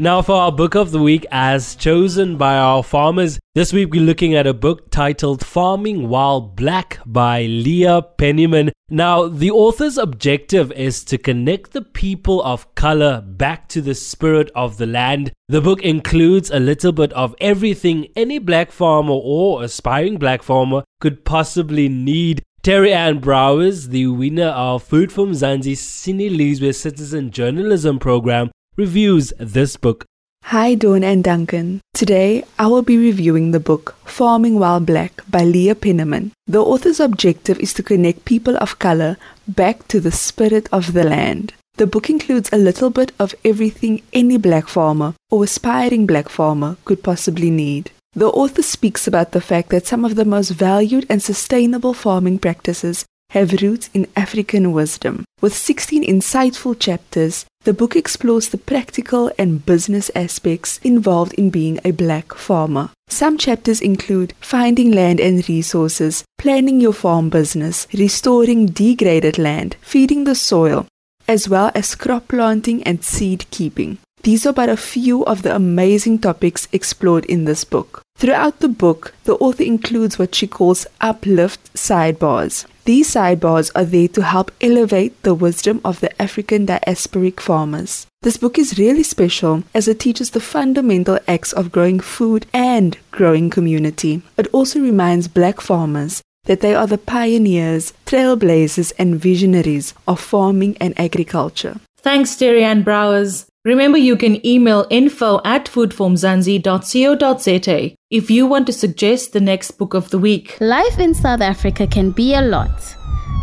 Now, 0.00 0.22
for 0.22 0.36
our 0.36 0.52
book 0.52 0.76
of 0.76 0.92
the 0.92 1.02
week, 1.02 1.26
as 1.32 1.74
chosen 1.74 2.36
by 2.36 2.56
our 2.56 2.84
farmers, 2.84 3.40
this 3.56 3.72
week 3.72 3.90
we're 3.90 4.00
looking 4.00 4.36
at 4.36 4.46
a 4.46 4.54
book 4.54 4.92
titled 4.92 5.44
Farming 5.44 6.08
While 6.08 6.40
Black 6.40 7.00
by 7.04 7.42
Leah 7.42 8.02
Penniman. 8.02 8.70
Now, 8.88 9.26
the 9.26 9.50
author's 9.50 9.98
objective 9.98 10.70
is 10.70 11.02
to 11.06 11.18
connect 11.18 11.72
the 11.72 11.82
people 11.82 12.40
of 12.44 12.72
color 12.76 13.20
back 13.22 13.68
to 13.70 13.80
the 13.80 13.96
spirit 13.96 14.52
of 14.54 14.76
the 14.76 14.86
land. 14.86 15.32
The 15.48 15.60
book 15.60 15.82
includes 15.82 16.48
a 16.48 16.60
little 16.60 16.92
bit 16.92 17.12
of 17.14 17.34
everything 17.40 18.06
any 18.14 18.38
black 18.38 18.70
farmer 18.70 19.18
or 19.20 19.64
aspiring 19.64 20.18
black 20.18 20.44
farmer 20.44 20.84
could 21.00 21.24
possibly 21.24 21.88
need 21.88 22.44
Terry 22.62 22.92
Ann 22.92 23.20
Browers, 23.20 23.88
the 23.88 24.06
winner 24.08 24.48
of 24.48 24.82
Food 24.82 25.10
for 25.10 25.26
Mzansi's 25.26 25.80
Sinilizwe 25.80 26.74
Citizen 26.74 27.30
Journalism 27.30 27.98
Program, 27.98 28.50
reviews 28.78 29.32
this 29.38 29.76
book. 29.76 30.04
Hi, 30.44 30.76
Dawn 30.76 31.02
and 31.02 31.24
Duncan. 31.24 31.80
Today, 31.94 32.44
I 32.60 32.68
will 32.68 32.82
be 32.82 32.96
reviewing 32.96 33.50
the 33.50 33.60
book 33.60 33.96
Farming 34.04 34.60
While 34.60 34.78
Black 34.78 35.20
by 35.28 35.42
Leah 35.42 35.74
Penniman. 35.74 36.30
The 36.46 36.62
author's 36.62 37.00
objective 37.00 37.58
is 37.58 37.74
to 37.74 37.82
connect 37.82 38.24
people 38.24 38.56
of 38.58 38.78
color 38.78 39.16
back 39.48 39.88
to 39.88 39.98
the 39.98 40.12
spirit 40.12 40.68
of 40.70 40.92
the 40.92 41.02
land. 41.02 41.54
The 41.74 41.88
book 41.88 42.08
includes 42.08 42.50
a 42.52 42.56
little 42.56 42.90
bit 42.90 43.10
of 43.18 43.34
everything 43.44 44.02
any 44.12 44.36
black 44.36 44.68
farmer 44.68 45.14
or 45.28 45.42
aspiring 45.42 46.06
black 46.06 46.28
farmer 46.28 46.76
could 46.84 47.02
possibly 47.02 47.50
need. 47.50 47.90
The 48.14 48.28
author 48.28 48.62
speaks 48.62 49.08
about 49.08 49.32
the 49.32 49.40
fact 49.40 49.70
that 49.70 49.88
some 49.88 50.04
of 50.04 50.14
the 50.14 50.24
most 50.24 50.50
valued 50.50 51.04
and 51.10 51.20
sustainable 51.20 51.94
farming 51.94 52.38
practices 52.38 53.04
have 53.30 53.60
roots 53.60 53.90
in 53.92 54.06
African 54.16 54.72
wisdom. 54.72 55.24
With 55.40 55.54
16 55.54 56.02
insightful 56.04 56.78
chapters, 56.78 57.44
the 57.68 57.74
book 57.74 57.94
explores 57.94 58.48
the 58.48 58.56
practical 58.56 59.30
and 59.38 59.66
business 59.66 60.10
aspects 60.14 60.80
involved 60.82 61.34
in 61.34 61.50
being 61.50 61.78
a 61.84 61.90
black 61.90 62.32
farmer. 62.32 62.88
Some 63.10 63.36
chapters 63.36 63.82
include 63.82 64.32
finding 64.40 64.90
land 64.90 65.20
and 65.20 65.46
resources, 65.46 66.24
planning 66.38 66.80
your 66.80 66.94
farm 66.94 67.28
business, 67.28 67.86
restoring 67.92 68.68
degraded 68.68 69.36
land, 69.36 69.76
feeding 69.82 70.24
the 70.24 70.34
soil, 70.34 70.86
as 71.28 71.46
well 71.46 71.70
as 71.74 71.94
crop 71.94 72.28
planting 72.28 72.82
and 72.84 73.04
seed 73.04 73.44
keeping. 73.50 73.98
These 74.22 74.46
are 74.46 74.54
but 74.54 74.70
a 74.70 74.76
few 74.78 75.26
of 75.26 75.42
the 75.42 75.54
amazing 75.54 76.20
topics 76.20 76.68
explored 76.72 77.26
in 77.26 77.44
this 77.44 77.64
book. 77.64 78.00
Throughout 78.16 78.60
the 78.60 78.68
book, 78.68 79.14
the 79.24 79.34
author 79.34 79.62
includes 79.62 80.18
what 80.18 80.34
she 80.34 80.46
calls 80.46 80.86
uplift 81.02 81.74
sidebars. 81.74 82.64
These 82.88 83.14
sidebars 83.14 83.70
are 83.74 83.84
there 83.84 84.08
to 84.08 84.22
help 84.22 84.50
elevate 84.62 85.22
the 85.22 85.34
wisdom 85.34 85.82
of 85.84 86.00
the 86.00 86.10
African 86.22 86.64
diasporic 86.64 87.38
farmers. 87.38 88.06
This 88.22 88.38
book 88.38 88.58
is 88.58 88.78
really 88.78 89.02
special 89.02 89.62
as 89.74 89.88
it 89.88 90.00
teaches 90.00 90.30
the 90.30 90.40
fundamental 90.40 91.18
acts 91.28 91.52
of 91.52 91.70
growing 91.70 92.00
food 92.00 92.46
and 92.54 92.96
growing 93.10 93.50
community. 93.50 94.22
It 94.38 94.46
also 94.54 94.80
reminds 94.80 95.28
black 95.28 95.60
farmers 95.60 96.22
that 96.44 96.62
they 96.62 96.74
are 96.74 96.86
the 96.86 96.96
pioneers, 96.96 97.92
trailblazers, 98.06 98.94
and 98.98 99.20
visionaries 99.20 99.92
of 100.06 100.18
farming 100.18 100.78
and 100.80 100.98
agriculture. 100.98 101.80
Thanks, 101.98 102.36
Darianne 102.36 102.84
Browers. 102.84 103.47
Remember, 103.68 103.98
you 103.98 104.16
can 104.16 104.44
email 104.46 104.86
info 104.88 105.42
at 105.44 105.66
foodformzansi.co.za 105.66 107.96
if 108.10 108.30
you 108.30 108.46
want 108.46 108.66
to 108.66 108.72
suggest 108.72 109.34
the 109.34 109.42
next 109.42 109.72
book 109.72 109.92
of 109.92 110.08
the 110.08 110.18
week. 110.18 110.56
Life 110.58 110.98
in 110.98 111.12
South 111.12 111.42
Africa 111.42 111.86
can 111.86 112.10
be 112.10 112.32
a 112.32 112.40
lot. 112.40 112.96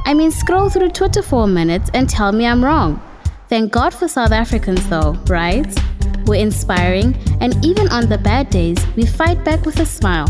I 0.07 0.15
mean, 0.15 0.31
scroll 0.31 0.71
through 0.71 0.89
Twitter 0.89 1.21
for 1.21 1.43
a 1.43 1.47
minute 1.47 1.91
and 1.93 2.09
tell 2.09 2.31
me 2.31 2.47
I'm 2.47 2.65
wrong. 2.65 2.99
Thank 3.49 3.71
God 3.71 3.93
for 3.93 4.07
South 4.07 4.31
Africans, 4.31 4.89
though, 4.89 5.11
right? 5.27 5.71
We're 6.25 6.41
inspiring, 6.41 7.15
and 7.39 7.63
even 7.63 7.87
on 7.89 8.09
the 8.09 8.17
bad 8.17 8.49
days, 8.49 8.79
we 8.95 9.05
fight 9.05 9.45
back 9.45 9.63
with 9.63 9.79
a 9.79 9.85
smile. 9.85 10.25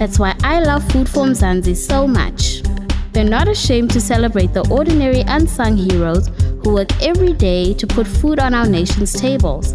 That's 0.00 0.18
why 0.18 0.34
I 0.42 0.58
love 0.58 0.82
Food 0.90 1.08
for 1.08 1.26
Mzansi 1.26 1.76
so 1.76 2.08
much. 2.08 2.64
They're 3.12 3.22
not 3.22 3.46
ashamed 3.46 3.92
to 3.92 4.00
celebrate 4.00 4.52
the 4.52 4.68
ordinary 4.68 5.20
unsung 5.20 5.76
heroes 5.76 6.28
who 6.68 6.74
work 6.74 7.02
every 7.02 7.32
day 7.32 7.72
to 7.72 7.86
put 7.86 8.06
food 8.06 8.38
on 8.38 8.52
our 8.52 8.68
nation's 8.68 9.18
tables. 9.18 9.72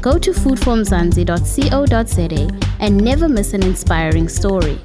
Go 0.00 0.18
to 0.18 0.30
foodformzansi.co.za 0.30 2.58
and 2.80 2.96
never 2.96 3.28
miss 3.28 3.52
an 3.52 3.62
inspiring 3.62 4.26
story. 4.26 4.78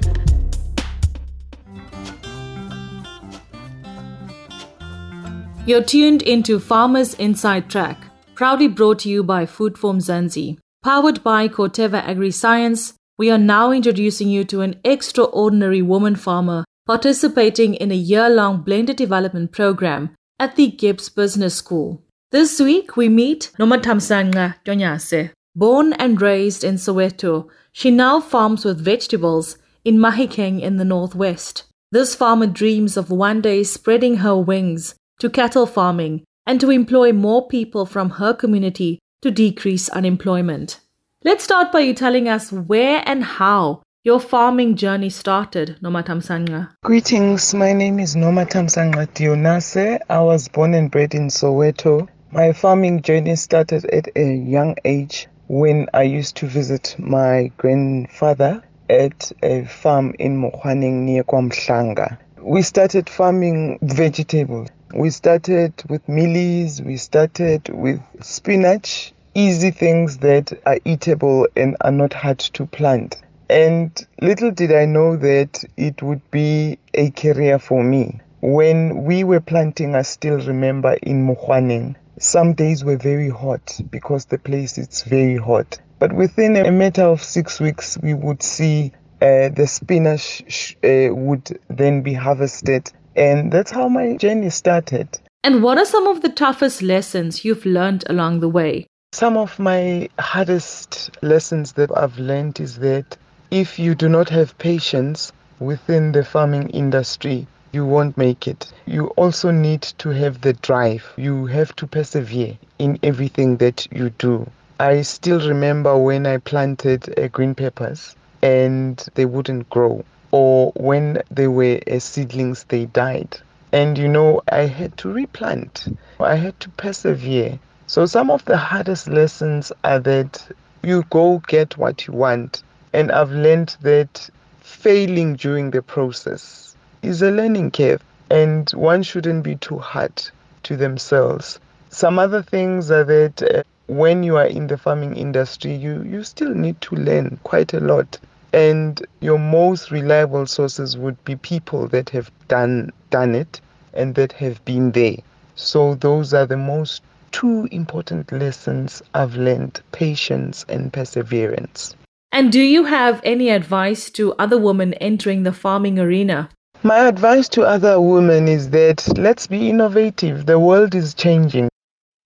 You're 5.64 5.82
tuned 5.82 6.20
into 6.22 6.60
Farmers 6.60 7.14
Inside 7.14 7.70
Track, 7.70 8.04
proudly 8.34 8.68
brought 8.68 8.98
to 9.00 9.08
you 9.08 9.24
by 9.24 9.46
Food 9.46 9.78
for 9.78 9.94
Mzansi. 9.94 10.58
Powered 10.84 11.24
by 11.24 11.48
Corteva 11.48 12.06
Agri 12.06 12.30
Science, 12.30 12.92
we 13.16 13.30
are 13.30 13.38
now 13.38 13.72
introducing 13.72 14.28
you 14.28 14.44
to 14.44 14.60
an 14.60 14.78
extraordinary 14.84 15.80
woman 15.80 16.16
farmer 16.16 16.66
participating 16.84 17.72
in 17.74 17.90
a 17.90 17.94
year 17.94 18.28
long 18.28 18.60
blended 18.60 18.96
development 18.96 19.52
program 19.52 20.14
at 20.38 20.56
the 20.56 20.70
GIBS 20.70 21.14
Business 21.14 21.54
School. 21.54 22.02
This 22.30 22.60
week, 22.60 22.96
we 22.96 23.08
meet 23.08 23.50
Nomathamsanqa 23.58 24.56
Tonyase. 24.64 25.30
Born 25.54 25.94
and 25.94 26.20
raised 26.20 26.62
in 26.62 26.74
Soweto, 26.74 27.48
she 27.72 27.90
now 27.90 28.20
farms 28.20 28.64
with 28.64 28.80
vegetables 28.80 29.56
in 29.84 29.96
Mahikeng 29.96 30.60
in 30.60 30.76
the 30.76 30.84
northwest. 30.84 31.64
This 31.92 32.14
farmer 32.14 32.46
dreams 32.46 32.96
of 32.96 33.10
one 33.10 33.40
day 33.40 33.62
spreading 33.62 34.16
her 34.16 34.36
wings 34.36 34.94
to 35.20 35.30
cattle 35.30 35.66
farming 35.66 36.24
and 36.44 36.60
to 36.60 36.70
employ 36.70 37.12
more 37.12 37.48
people 37.48 37.86
from 37.86 38.10
her 38.10 38.34
community 38.34 38.98
to 39.22 39.30
decrease 39.30 39.88
unemployment. 39.88 40.80
Let's 41.24 41.44
start 41.44 41.72
by 41.72 41.80
you 41.80 41.94
telling 41.94 42.28
us 42.28 42.52
where 42.52 43.02
and 43.06 43.24
how 43.24 43.82
your 44.06 44.20
farming 44.20 44.76
journey 44.76 45.10
started, 45.10 45.76
Nomathamsanqa. 45.82 46.68
Greetings, 46.84 47.52
my 47.52 47.72
name 47.72 47.98
is 47.98 48.14
Nomathamsanqa 48.14 49.08
Tonyase. 49.08 49.98
I 50.08 50.20
was 50.20 50.46
born 50.46 50.74
and 50.74 50.88
bred 50.88 51.12
in 51.12 51.26
Soweto. 51.26 52.06
My 52.30 52.52
farming 52.52 53.02
journey 53.02 53.34
started 53.34 53.84
at 53.86 54.06
a 54.14 54.32
young 54.32 54.76
age 54.84 55.26
when 55.48 55.88
I 55.92 56.04
used 56.04 56.36
to 56.36 56.46
visit 56.46 56.94
my 57.00 57.50
grandfather 57.56 58.62
at 58.88 59.32
a 59.42 59.64
farm 59.64 60.14
in 60.20 60.40
Mokhaneng 60.40 61.02
near 61.02 61.24
Kwamhlanga. 61.24 62.16
We 62.40 62.62
started 62.62 63.10
farming 63.10 63.80
vegetables. 63.82 64.68
We 64.94 65.10
started 65.10 65.72
with 65.88 66.06
mealies, 66.06 66.80
we 66.80 66.96
started 66.96 67.68
with 67.70 68.00
spinach, 68.20 69.12
easy 69.34 69.72
things 69.72 70.18
that 70.18 70.52
are 70.64 70.78
eatable 70.84 71.48
and 71.56 71.76
are 71.80 71.90
not 71.90 72.12
hard 72.12 72.38
to 72.38 72.66
plant. 72.66 73.16
And 73.48 74.06
little 74.20 74.50
did 74.50 74.72
I 74.72 74.86
know 74.86 75.16
that 75.16 75.64
it 75.76 76.02
would 76.02 76.30
be 76.30 76.78
a 76.94 77.10
career 77.10 77.58
for 77.58 77.82
me. 77.82 78.20
When 78.40 79.04
we 79.04 79.24
were 79.24 79.40
planting, 79.40 79.94
I 79.94 80.02
still 80.02 80.38
remember 80.38 80.94
in 81.02 81.26
Mokhaneng, 81.26 81.96
some 82.18 82.54
days 82.54 82.84
were 82.84 82.96
very 82.96 83.30
hot 83.30 83.80
because 83.90 84.26
the 84.26 84.38
place 84.38 84.78
is 84.78 85.02
very 85.02 85.36
hot. 85.36 85.78
But 85.98 86.12
within 86.12 86.56
a 86.56 86.70
matter 86.70 87.04
of 87.04 87.22
six 87.22 87.60
weeks, 87.60 87.98
we 88.02 88.14
would 88.14 88.42
see 88.42 88.92
uh, 89.22 89.48
the 89.48 89.66
spinach 89.66 90.76
uh, 90.84 91.14
would 91.14 91.58
then 91.68 92.02
be 92.02 92.12
harvested 92.12 92.92
and 93.16 93.50
that's 93.50 93.70
how 93.70 93.88
my 93.88 94.16
journey 94.16 94.50
started. 94.50 95.08
And 95.42 95.62
what 95.62 95.78
are 95.78 95.86
some 95.86 96.06
of 96.06 96.22
the 96.22 96.28
toughest 96.28 96.82
lessons 96.82 97.44
you've 97.44 97.64
learned 97.64 98.04
along 98.08 98.40
the 98.40 98.48
way? 98.48 98.86
Some 99.12 99.36
of 99.36 99.58
my 99.58 100.08
hardest 100.18 101.10
lessons 101.22 101.72
that 101.72 101.96
I've 101.96 102.18
learned 102.18 102.60
is 102.60 102.76
that 102.80 103.16
if 103.50 103.78
you 103.78 103.94
do 103.94 104.08
not 104.08 104.28
have 104.30 104.58
patience 104.58 105.32
within 105.60 106.12
the 106.12 106.24
farming 106.24 106.70
industry, 106.70 107.46
you 107.72 107.84
won't 107.84 108.16
make 108.16 108.48
it. 108.48 108.72
You 108.86 109.06
also 109.16 109.50
need 109.50 109.82
to 109.98 110.10
have 110.10 110.40
the 110.40 110.52
drive. 110.54 111.12
You 111.16 111.46
have 111.46 111.74
to 111.76 111.86
persevere 111.86 112.56
in 112.78 112.98
everything 113.02 113.58
that 113.58 113.86
you 113.92 114.10
do. 114.10 114.50
I 114.80 115.02
still 115.02 115.46
remember 115.46 115.96
when 115.96 116.26
I 116.26 116.38
planted 116.38 117.18
uh, 117.18 117.28
green 117.28 117.54
peppers 117.54 118.16
and 118.42 119.04
they 119.14 119.24
wouldn't 119.24 119.70
grow 119.70 120.04
or 120.32 120.72
when 120.76 121.22
they 121.30 121.48
were 121.48 121.80
uh, 121.90 121.98
seedlings, 121.98 122.64
they 122.68 122.86
died. 122.86 123.38
And 123.72 123.96
you 123.96 124.08
know, 124.08 124.42
I 124.50 124.66
had 124.66 124.96
to 124.98 125.12
replant, 125.12 125.86
I 126.20 126.34
had 126.34 126.58
to 126.60 126.70
persevere. 126.70 127.58
So, 127.86 128.06
some 128.06 128.30
of 128.30 128.44
the 128.44 128.56
hardest 128.56 129.08
lessons 129.08 129.72
are 129.84 130.00
that 130.00 130.46
you 130.82 131.04
go 131.10 131.42
get 131.46 131.78
what 131.78 132.06
you 132.06 132.14
want. 132.14 132.62
And 132.96 133.12
I've 133.12 133.30
learned 133.30 133.76
that 133.82 134.30
failing 134.60 135.34
during 135.34 135.70
the 135.70 135.82
process 135.82 136.74
is 137.02 137.20
a 137.20 137.30
learning 137.30 137.72
curve, 137.72 138.02
and 138.30 138.70
one 138.70 139.02
shouldn't 139.02 139.42
be 139.42 139.56
too 139.56 139.76
hard 139.76 140.30
to 140.62 140.78
themselves. 140.78 141.60
Some 141.90 142.18
other 142.18 142.40
things 142.40 142.90
are 142.90 143.04
that 143.04 143.42
uh, 143.42 143.62
when 143.86 144.22
you 144.22 144.38
are 144.38 144.46
in 144.46 144.68
the 144.68 144.78
farming 144.78 145.14
industry, 145.14 145.74
you, 145.74 146.04
you 146.04 146.24
still 146.24 146.54
need 146.54 146.80
to 146.80 146.96
learn 146.96 147.38
quite 147.44 147.74
a 147.74 147.80
lot 147.80 148.18
and 148.54 149.06
your 149.20 149.38
most 149.38 149.90
reliable 149.90 150.46
sources 150.46 150.96
would 150.96 151.22
be 151.24 151.36
people 151.36 151.86
that 151.88 152.08
have 152.08 152.30
done 152.48 152.90
done 153.10 153.34
it 153.34 153.60
and 153.92 154.14
that 154.14 154.32
have 154.32 154.64
been 154.64 154.90
there 154.92 155.16
so 155.56 155.94
those 155.96 156.32
are 156.32 156.46
the 156.46 156.56
most 156.56 157.02
two 157.32 157.68
important 157.70 158.32
lessons 158.32 159.02
i've 159.12 159.36
learned 159.36 159.82
patience 159.92 160.64
and 160.70 160.90
perseverance 160.90 161.94
and 162.32 162.52
do 162.52 162.60
you 162.60 162.84
have 162.84 163.20
any 163.24 163.50
advice 163.50 164.10
to 164.10 164.34
other 164.34 164.58
women 164.58 164.94
entering 164.94 165.42
the 165.42 165.52
farming 165.52 165.98
arena? 165.98 166.48
My 166.82 167.08
advice 167.08 167.48
to 167.50 167.62
other 167.62 168.00
women 168.00 168.46
is 168.46 168.70
that 168.70 169.16
let's 169.18 169.46
be 169.46 169.70
innovative. 169.70 170.46
The 170.46 170.58
world 170.58 170.94
is 170.94 171.14
changing. 171.14 171.68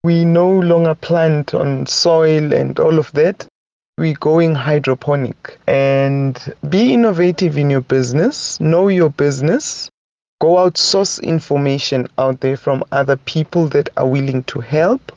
We 0.02 0.24
no 0.24 0.50
longer 0.50 0.94
plant 0.94 1.54
on 1.54 1.86
soil 1.86 2.52
and 2.52 2.78
all 2.78 2.98
of 2.98 3.12
that. 3.12 3.46
We're 3.98 4.14
going 4.14 4.54
hydroponic. 4.54 5.58
And 5.66 6.54
be 6.68 6.92
innovative 6.94 7.56
in 7.56 7.70
your 7.70 7.82
business, 7.82 8.58
know 8.60 8.88
your 8.88 9.10
business, 9.10 9.88
go 10.40 10.58
out 10.58 10.76
source 10.76 11.18
information 11.20 12.08
out 12.18 12.40
there 12.40 12.56
from 12.56 12.82
other 12.92 13.16
people 13.16 13.68
that 13.68 13.90
are 13.96 14.08
willing 14.08 14.42
to 14.44 14.60
help 14.60 15.12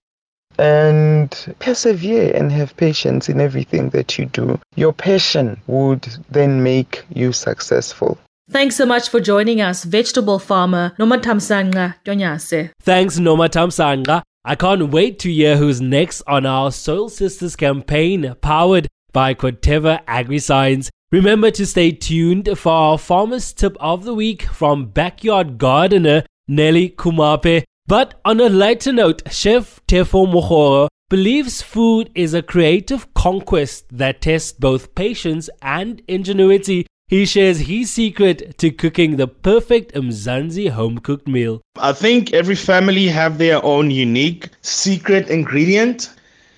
and 0.57 1.55
persevere 1.59 2.33
and 2.35 2.51
have 2.51 2.75
patience 2.77 3.29
in 3.29 3.39
everything 3.41 3.89
that 3.89 4.17
you 4.17 4.25
do. 4.25 4.59
Your 4.75 4.93
passion 4.93 5.59
would 5.67 6.07
then 6.29 6.63
make 6.63 7.03
you 7.13 7.31
successful. 7.33 8.17
Thanks 8.49 8.75
so 8.75 8.85
much 8.85 9.09
for 9.09 9.19
joining 9.19 9.61
us, 9.61 9.83
vegetable 9.83 10.37
farmer 10.37 10.93
Nomathamsanqa 10.99 11.95
Tonyase. 12.05 12.71
Thanks, 12.81 13.17
Nomathamsanqa. 13.17 14.21
I 14.45 14.55
can't 14.55 14.91
wait 14.91 15.19
to 15.19 15.31
hear 15.31 15.55
who's 15.55 15.79
next 15.79 16.21
on 16.27 16.45
our 16.45 16.71
Soil 16.71 17.07
Sisters 17.07 17.55
campaign 17.55 18.35
powered 18.41 18.89
by 19.13 19.33
Corteva 19.33 20.03
AgriScience. 20.05 20.89
Remember 21.13 21.51
to 21.51 21.65
stay 21.65 21.91
tuned 21.91 22.49
for 22.57 22.73
our 22.73 22.97
farmer's 22.97 23.53
tip 23.53 23.77
of 23.79 24.03
the 24.03 24.13
week 24.13 24.43
from 24.43 24.87
backyard 24.87 25.57
gardener 25.57 26.25
Nelly 26.47 26.89
Komape. 26.89 27.63
But 27.85 28.19
on 28.23 28.39
a 28.39 28.47
lighter 28.47 28.93
note, 28.93 29.23
Chef 29.29 29.81
Tefo 29.87 30.25
Mohoro 30.25 30.87
believes 31.09 31.61
food 31.61 32.09
is 32.15 32.33
a 32.33 32.41
creative 32.41 33.13
conquest 33.13 33.85
that 33.91 34.21
tests 34.21 34.53
both 34.53 34.95
patience 34.95 35.49
and 35.61 36.01
ingenuity 36.07 36.87
he 37.09 37.25
shares 37.25 37.59
his 37.59 37.91
secret 37.91 38.57
to 38.57 38.71
cooking 38.71 39.17
the 39.17 39.27
perfect 39.27 39.93
Mzansi 39.93 40.69
home 40.69 40.97
cooked 40.97 41.27
meal. 41.27 41.61
I 41.75 41.91
think 41.91 42.31
every 42.31 42.55
family 42.55 43.07
have 43.07 43.37
their 43.37 43.63
own 43.65 43.91
unique 43.91 44.49
secret 44.61 45.29
ingredient 45.29 46.09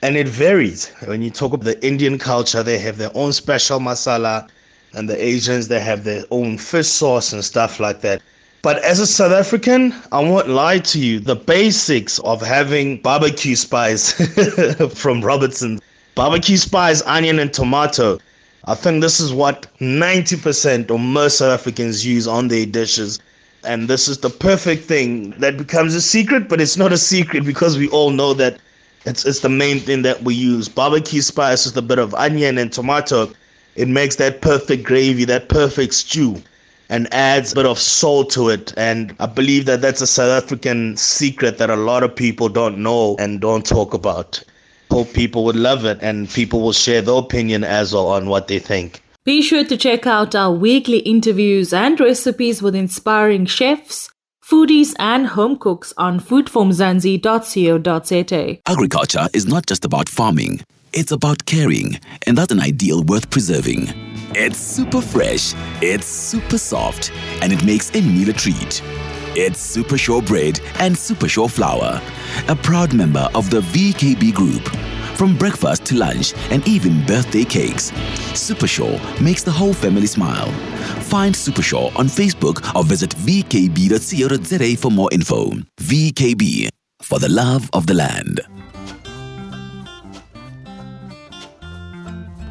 and 0.04 0.16
it 0.16 0.28
varies. 0.28 0.92
When 1.06 1.24
you 1.24 1.32
talk 1.32 1.54
about 1.54 1.66
the 1.66 1.84
Indian 1.86 2.20
culture, 2.20 2.62
they 2.62 2.78
have 2.78 2.98
their 3.00 3.12
own 3.16 3.34
special 3.34 3.80
masala 3.80 4.48
and 4.94 5.10
the 5.10 5.22
Asians 5.22 5.68
they 5.68 5.80
have 5.80 6.04
their 6.04 6.24
own 6.30 6.60
fish 6.60 6.88
sauce 6.88 7.34
and 7.34 7.44
stuff 7.44 7.80
like 7.80 8.02
that. 8.02 8.22
But 8.66 8.84
as 8.84 9.00
a 9.00 9.06
South 9.06 9.32
African, 9.32 9.94
I 10.12 10.22
won't 10.22 10.50
lie 10.50 10.80
to 10.80 11.00
you, 11.00 11.20
the 11.20 11.36
basics 11.36 12.18
of 12.20 12.42
having 12.42 12.98
barbecue 12.98 13.56
spice 13.56 14.12
from 14.96 15.22
Robertson, 15.22 15.80
barbecue 16.16 16.58
spice, 16.58 17.04
onion 17.06 17.38
and 17.38 17.54
tomato 17.54 18.18
I 18.68 18.74
think 18.74 19.02
this 19.02 19.20
is 19.20 19.32
what 19.32 19.68
90% 19.80 20.90
or 20.90 20.98
most 20.98 21.38
South 21.38 21.60
Africans 21.60 22.04
use 22.04 22.28
on 22.28 22.48
their 22.48 22.66
dishes. 22.66 23.20
And 23.64 23.88
this 23.88 24.08
is 24.08 24.18
the 24.18 24.32
perfect 24.32 24.86
thing 24.86 25.32
that 25.38 25.58
becomes 25.58 25.94
a 25.94 26.02
secret, 26.02 26.50
but 26.50 26.60
it's 26.60 26.76
not 26.76 26.92
a 26.92 26.98
secret 26.98 27.46
because 27.46 27.78
we 27.78 27.88
all 27.90 28.10
know 28.10 28.34
that 28.34 28.58
it's, 29.06 29.24
it's 29.26 29.42
the 29.42 29.50
main 29.50 29.80
thing 29.80 30.02
that 30.02 30.24
we 30.24 30.34
use. 30.34 30.68
Barbecue 30.68 31.22
spice 31.22 31.68
with 31.68 31.78
a 31.78 31.84
bit 31.84 32.00
of 32.00 32.16
onion 32.16 32.58
and 32.58 32.74
tomato. 32.74 33.30
It 33.76 33.88
makes 33.88 34.16
that 34.16 34.42
perfect 34.42 34.84
gravy, 34.84 35.26
that 35.26 35.48
perfect 35.48 35.94
stew. 35.94 36.42
And 36.90 37.12
adds 37.14 37.52
a 37.52 37.56
bit 37.56 37.66
of 37.66 37.80
soul 37.80 38.26
to 38.26 38.50
it. 38.50 38.74
And 38.78 39.16
I 39.20 39.26
believe 39.26 39.66
that 39.66 39.82
that's 39.82 40.02
a 40.02 40.08
South 40.08 40.44
African 40.44 40.98
secret 40.98 41.58
that 41.58 41.70
a 41.70 41.76
lot 41.76 42.04
of 42.04 42.16
people 42.16 42.50
don't 42.50 42.78
know 42.78 43.16
and 43.20 43.42
don't 43.42 43.66
talk 43.66 43.94
about. 43.94 44.44
Hope 44.92 45.12
people 45.14 45.44
would 45.46 45.56
love 45.56 45.86
it 45.86 45.98
and 46.02 46.30
people 46.30 46.62
will 46.62 46.72
share 46.72 47.02
their 47.02 47.16
opinion 47.16 47.64
as 47.64 47.94
well 47.94 48.08
on 48.08 48.30
what 48.30 48.48
they 48.48 48.60
think. 48.60 49.02
Be 49.26 49.42
sure 49.42 49.66
to 49.66 49.76
check 49.76 50.06
out 50.06 50.36
our 50.36 50.52
weekly 50.52 51.00
interviews 51.00 51.74
and 51.74 52.00
recipes 52.00 52.62
with 52.62 52.76
inspiring 52.76 53.48
chefs, 53.48 54.08
foodies, 54.48 54.94
and 55.00 55.26
home 55.26 55.58
cooks 55.58 55.92
on 55.98 56.20
foodformzansi.co.za. 56.20 58.60
Agriculture 58.68 59.28
is 59.34 59.48
not 59.48 59.66
just 59.66 59.84
about 59.84 60.08
farming, 60.08 60.62
it's 60.96 61.12
about 61.12 61.46
caring, 61.46 62.00
and 62.26 62.38
that's 62.38 62.52
an 62.52 62.62
ideal 62.62 63.04
worth 63.04 63.30
preserving. 63.30 63.90
It's 64.34 64.58
super 64.58 65.02
fresh, 65.02 65.54
it's 65.82 66.08
super 66.08 66.58
soft, 66.58 67.12
and 67.42 67.52
it 67.52 67.64
makes 67.66 67.94
any 67.94 68.08
meal 68.08 68.30
a 68.30 68.34
treat. 68.34 68.82
It's 69.38 69.60
Super 69.60 69.98
Sure 69.98 70.22
Bread 70.22 70.62
and 70.80 70.98
Super 70.98 71.28
Sure 71.28 71.50
Flour, 71.50 72.02
a 72.48 72.56
proud 72.56 72.94
member 72.94 73.30
of 73.36 73.50
the 73.50 73.60
VKB 73.60 74.34
Group. 74.34 74.64
From 75.18 75.38
breakfast 75.38 75.86
to 75.88 75.96
lunch 75.96 76.34
and 76.50 76.66
even 76.68 77.06
birthday 77.06 77.44
cakes, 77.44 77.92
Super 78.34 78.68
Sure 78.68 79.00
makes 79.22 79.44
the 79.44 79.52
whole 79.52 79.74
family 79.74 80.08
smile. 80.08 80.50
Find 81.04 81.36
Super 81.36 81.62
Sure 81.62 81.92
on 81.98 82.08
Facebook 82.08 82.74
or 82.76 82.86
visit 82.86 83.10
vkb.co.za 83.12 84.78
for 84.78 84.92
more 84.92 85.10
info. 85.12 85.52
VKB, 85.82 86.70
for 87.02 87.20
the 87.20 87.30
love 87.30 87.70
of 87.74 87.88
the 87.88 87.94
land. 87.94 88.40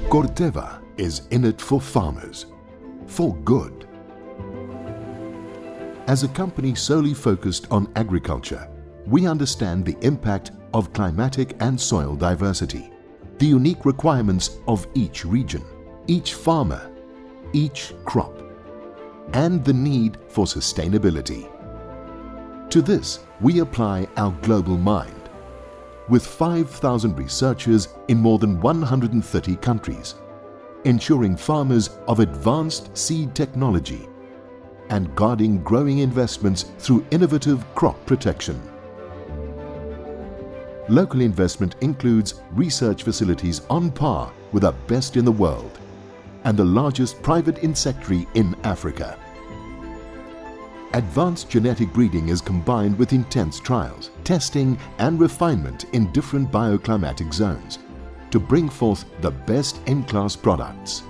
Corteva 0.08 0.80
is 1.00 1.22
in 1.30 1.44
it 1.46 1.60
for 1.60 1.80
farmers, 1.80 2.46
for 3.06 3.34
good. 3.36 3.88
As 6.06 6.22
a 6.22 6.28
company 6.28 6.74
solely 6.74 7.14
focused 7.14 7.66
on 7.70 7.90
agriculture, 7.96 8.68
we 9.06 9.26
understand 9.26 9.84
the 9.84 9.96
impact 10.02 10.52
of 10.74 10.92
climatic 10.92 11.56
and 11.60 11.80
soil 11.80 12.14
diversity, 12.14 12.90
the 13.38 13.46
unique 13.46 13.86
requirements 13.86 14.58
of 14.68 14.86
each 14.94 15.24
region, 15.24 15.64
each 16.06 16.34
farmer, 16.34 16.90
each 17.54 17.94
crop, 18.04 18.42
and 19.32 19.64
the 19.64 19.72
need 19.72 20.18
for 20.28 20.44
sustainability. 20.44 21.48
To 22.68 22.82
this, 22.82 23.20
we 23.40 23.60
apply 23.60 24.06
our 24.16 24.32
global 24.42 24.76
mind 24.76 25.16
with 26.10 26.26
5,000 26.26 27.16
researchers 27.16 27.88
in 28.08 28.18
more 28.18 28.38
than 28.38 28.60
130 28.60 29.56
countries 29.56 30.16
ensuring 30.84 31.36
farmers 31.36 31.90
of 32.08 32.20
advanced 32.20 32.96
seed 32.96 33.34
technology 33.34 34.08
and 34.88 35.14
guarding 35.14 35.62
growing 35.62 35.98
investments 35.98 36.64
through 36.78 37.06
innovative 37.10 37.64
crop 37.74 38.04
protection. 38.06 38.60
Local 40.88 41.20
investment 41.20 41.76
includes 41.82 42.42
research 42.52 43.04
facilities 43.04 43.62
on 43.70 43.92
par 43.92 44.32
with 44.52 44.62
the 44.62 44.72
best 44.88 45.16
in 45.16 45.24
the 45.24 45.30
world 45.30 45.78
and 46.44 46.56
the 46.56 46.64
largest 46.64 47.22
private 47.22 47.58
insectary 47.58 48.26
in 48.34 48.56
Africa. 48.64 49.16
Advanced 50.94 51.48
genetic 51.48 51.92
breeding 51.92 52.30
is 52.30 52.40
combined 52.40 52.98
with 52.98 53.12
intense 53.12 53.60
trials, 53.60 54.10
testing, 54.24 54.76
and 54.98 55.20
refinement 55.20 55.84
in 55.92 56.10
different 56.10 56.50
bioclimatic 56.50 57.32
zones 57.32 57.78
to 58.30 58.40
bring 58.40 58.68
forth 58.68 59.04
the 59.20 59.30
best 59.30 59.80
in 59.86 60.04
class 60.04 60.36
products. 60.36 61.02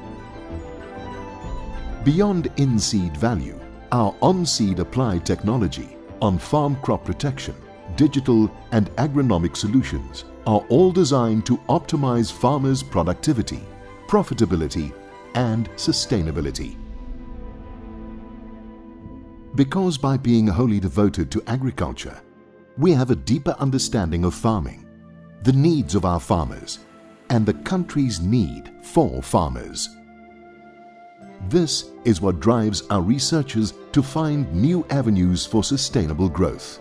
Beyond 2.05 2.51
in 2.57 2.79
seed 2.79 3.17
value, 3.17 3.59
our 3.93 4.15
on 4.23 4.47
seed 4.47 4.79
applied 4.79 5.27
technology, 5.27 5.97
on 6.23 6.39
farm 6.39 6.77
crop 6.77 7.05
protection, 7.05 7.55
digital, 7.97 8.51
and 8.73 8.91
agronomic 8.97 9.57
solutions 9.57 10.25
are 10.47 10.65
all 10.69 10.91
designed 10.93 11.45
to 11.47 11.59
optimize 11.69 12.33
farmers' 12.33 12.83
productivity, 12.83 13.63
profitability, 14.07 14.93
and 15.35 15.69
sustainability. 15.73 16.77
Because 19.55 19.99
by 19.99 20.17
being 20.17 20.47
wholly 20.47 20.81
devoted 20.81 21.31
to 21.33 21.43
agriculture, 21.47 22.21
we 22.79 22.93
have 22.93 23.11
a 23.11 23.17
deeper 23.17 23.55
understanding 23.59 24.25
of 24.25 24.35
farming, 24.35 24.87
the 25.43 25.53
needs 25.53 25.95
of 25.95 26.05
our 26.05 26.21
farmers, 26.21 26.79
and 27.31 27.47
the 27.47 27.55
country's 27.55 28.21
need 28.21 28.71
for 28.83 29.23
farmers. 29.23 29.97
This 31.49 31.91
is 32.05 32.21
what 32.21 32.41
drives 32.41 32.83
our 32.91 33.01
researchers 33.01 33.73
to 33.93 34.03
find 34.03 34.53
new 34.55 34.85
avenues 34.91 35.47
for 35.47 35.65
sustainable 35.65 36.29
growth. 36.29 36.81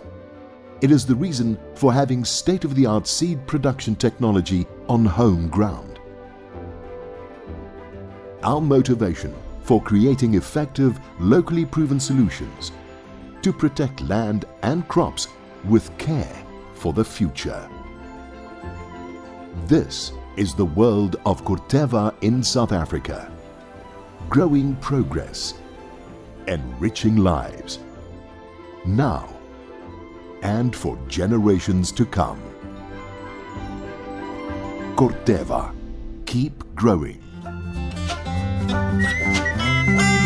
It 0.82 0.90
is 0.90 1.06
the 1.06 1.14
reason 1.14 1.58
for 1.74 1.92
having 1.92 2.24
state 2.24 2.64
of 2.64 2.74
the 2.74 2.86
art 2.86 3.06
seed 3.06 3.46
production 3.46 3.96
technology 3.96 4.66
on 4.88 5.04
home 5.04 5.48
ground. 5.48 5.98
Our 8.42 8.60
motivation 8.60 9.34
for 9.62 9.82
creating 9.82 10.34
effective, 10.34 10.98
locally 11.18 11.64
proven 11.64 12.00
solutions 12.00 12.72
to 13.42 13.52
protect 13.52 14.00
land 14.02 14.44
and 14.62 14.86
crops 14.88 15.28
with 15.64 15.96
care 15.98 16.44
for 16.74 16.92
the 16.92 17.04
future. 17.04 17.68
This 19.66 20.12
is 20.40 20.54
the 20.54 20.64
world 20.64 21.16
of 21.26 21.44
Corteva 21.44 22.14
in 22.22 22.42
South 22.42 22.72
Africa. 22.72 23.30
Growing 24.30 24.74
progress, 24.76 25.52
enriching 26.48 27.16
lives. 27.16 27.78
Now 28.86 29.28
and 30.42 30.74
for 30.74 30.98
generations 31.08 31.92
to 31.92 32.06
come. 32.06 32.40
Corteva. 34.96 35.74
Keep 36.24 36.74
growing. 36.74 37.20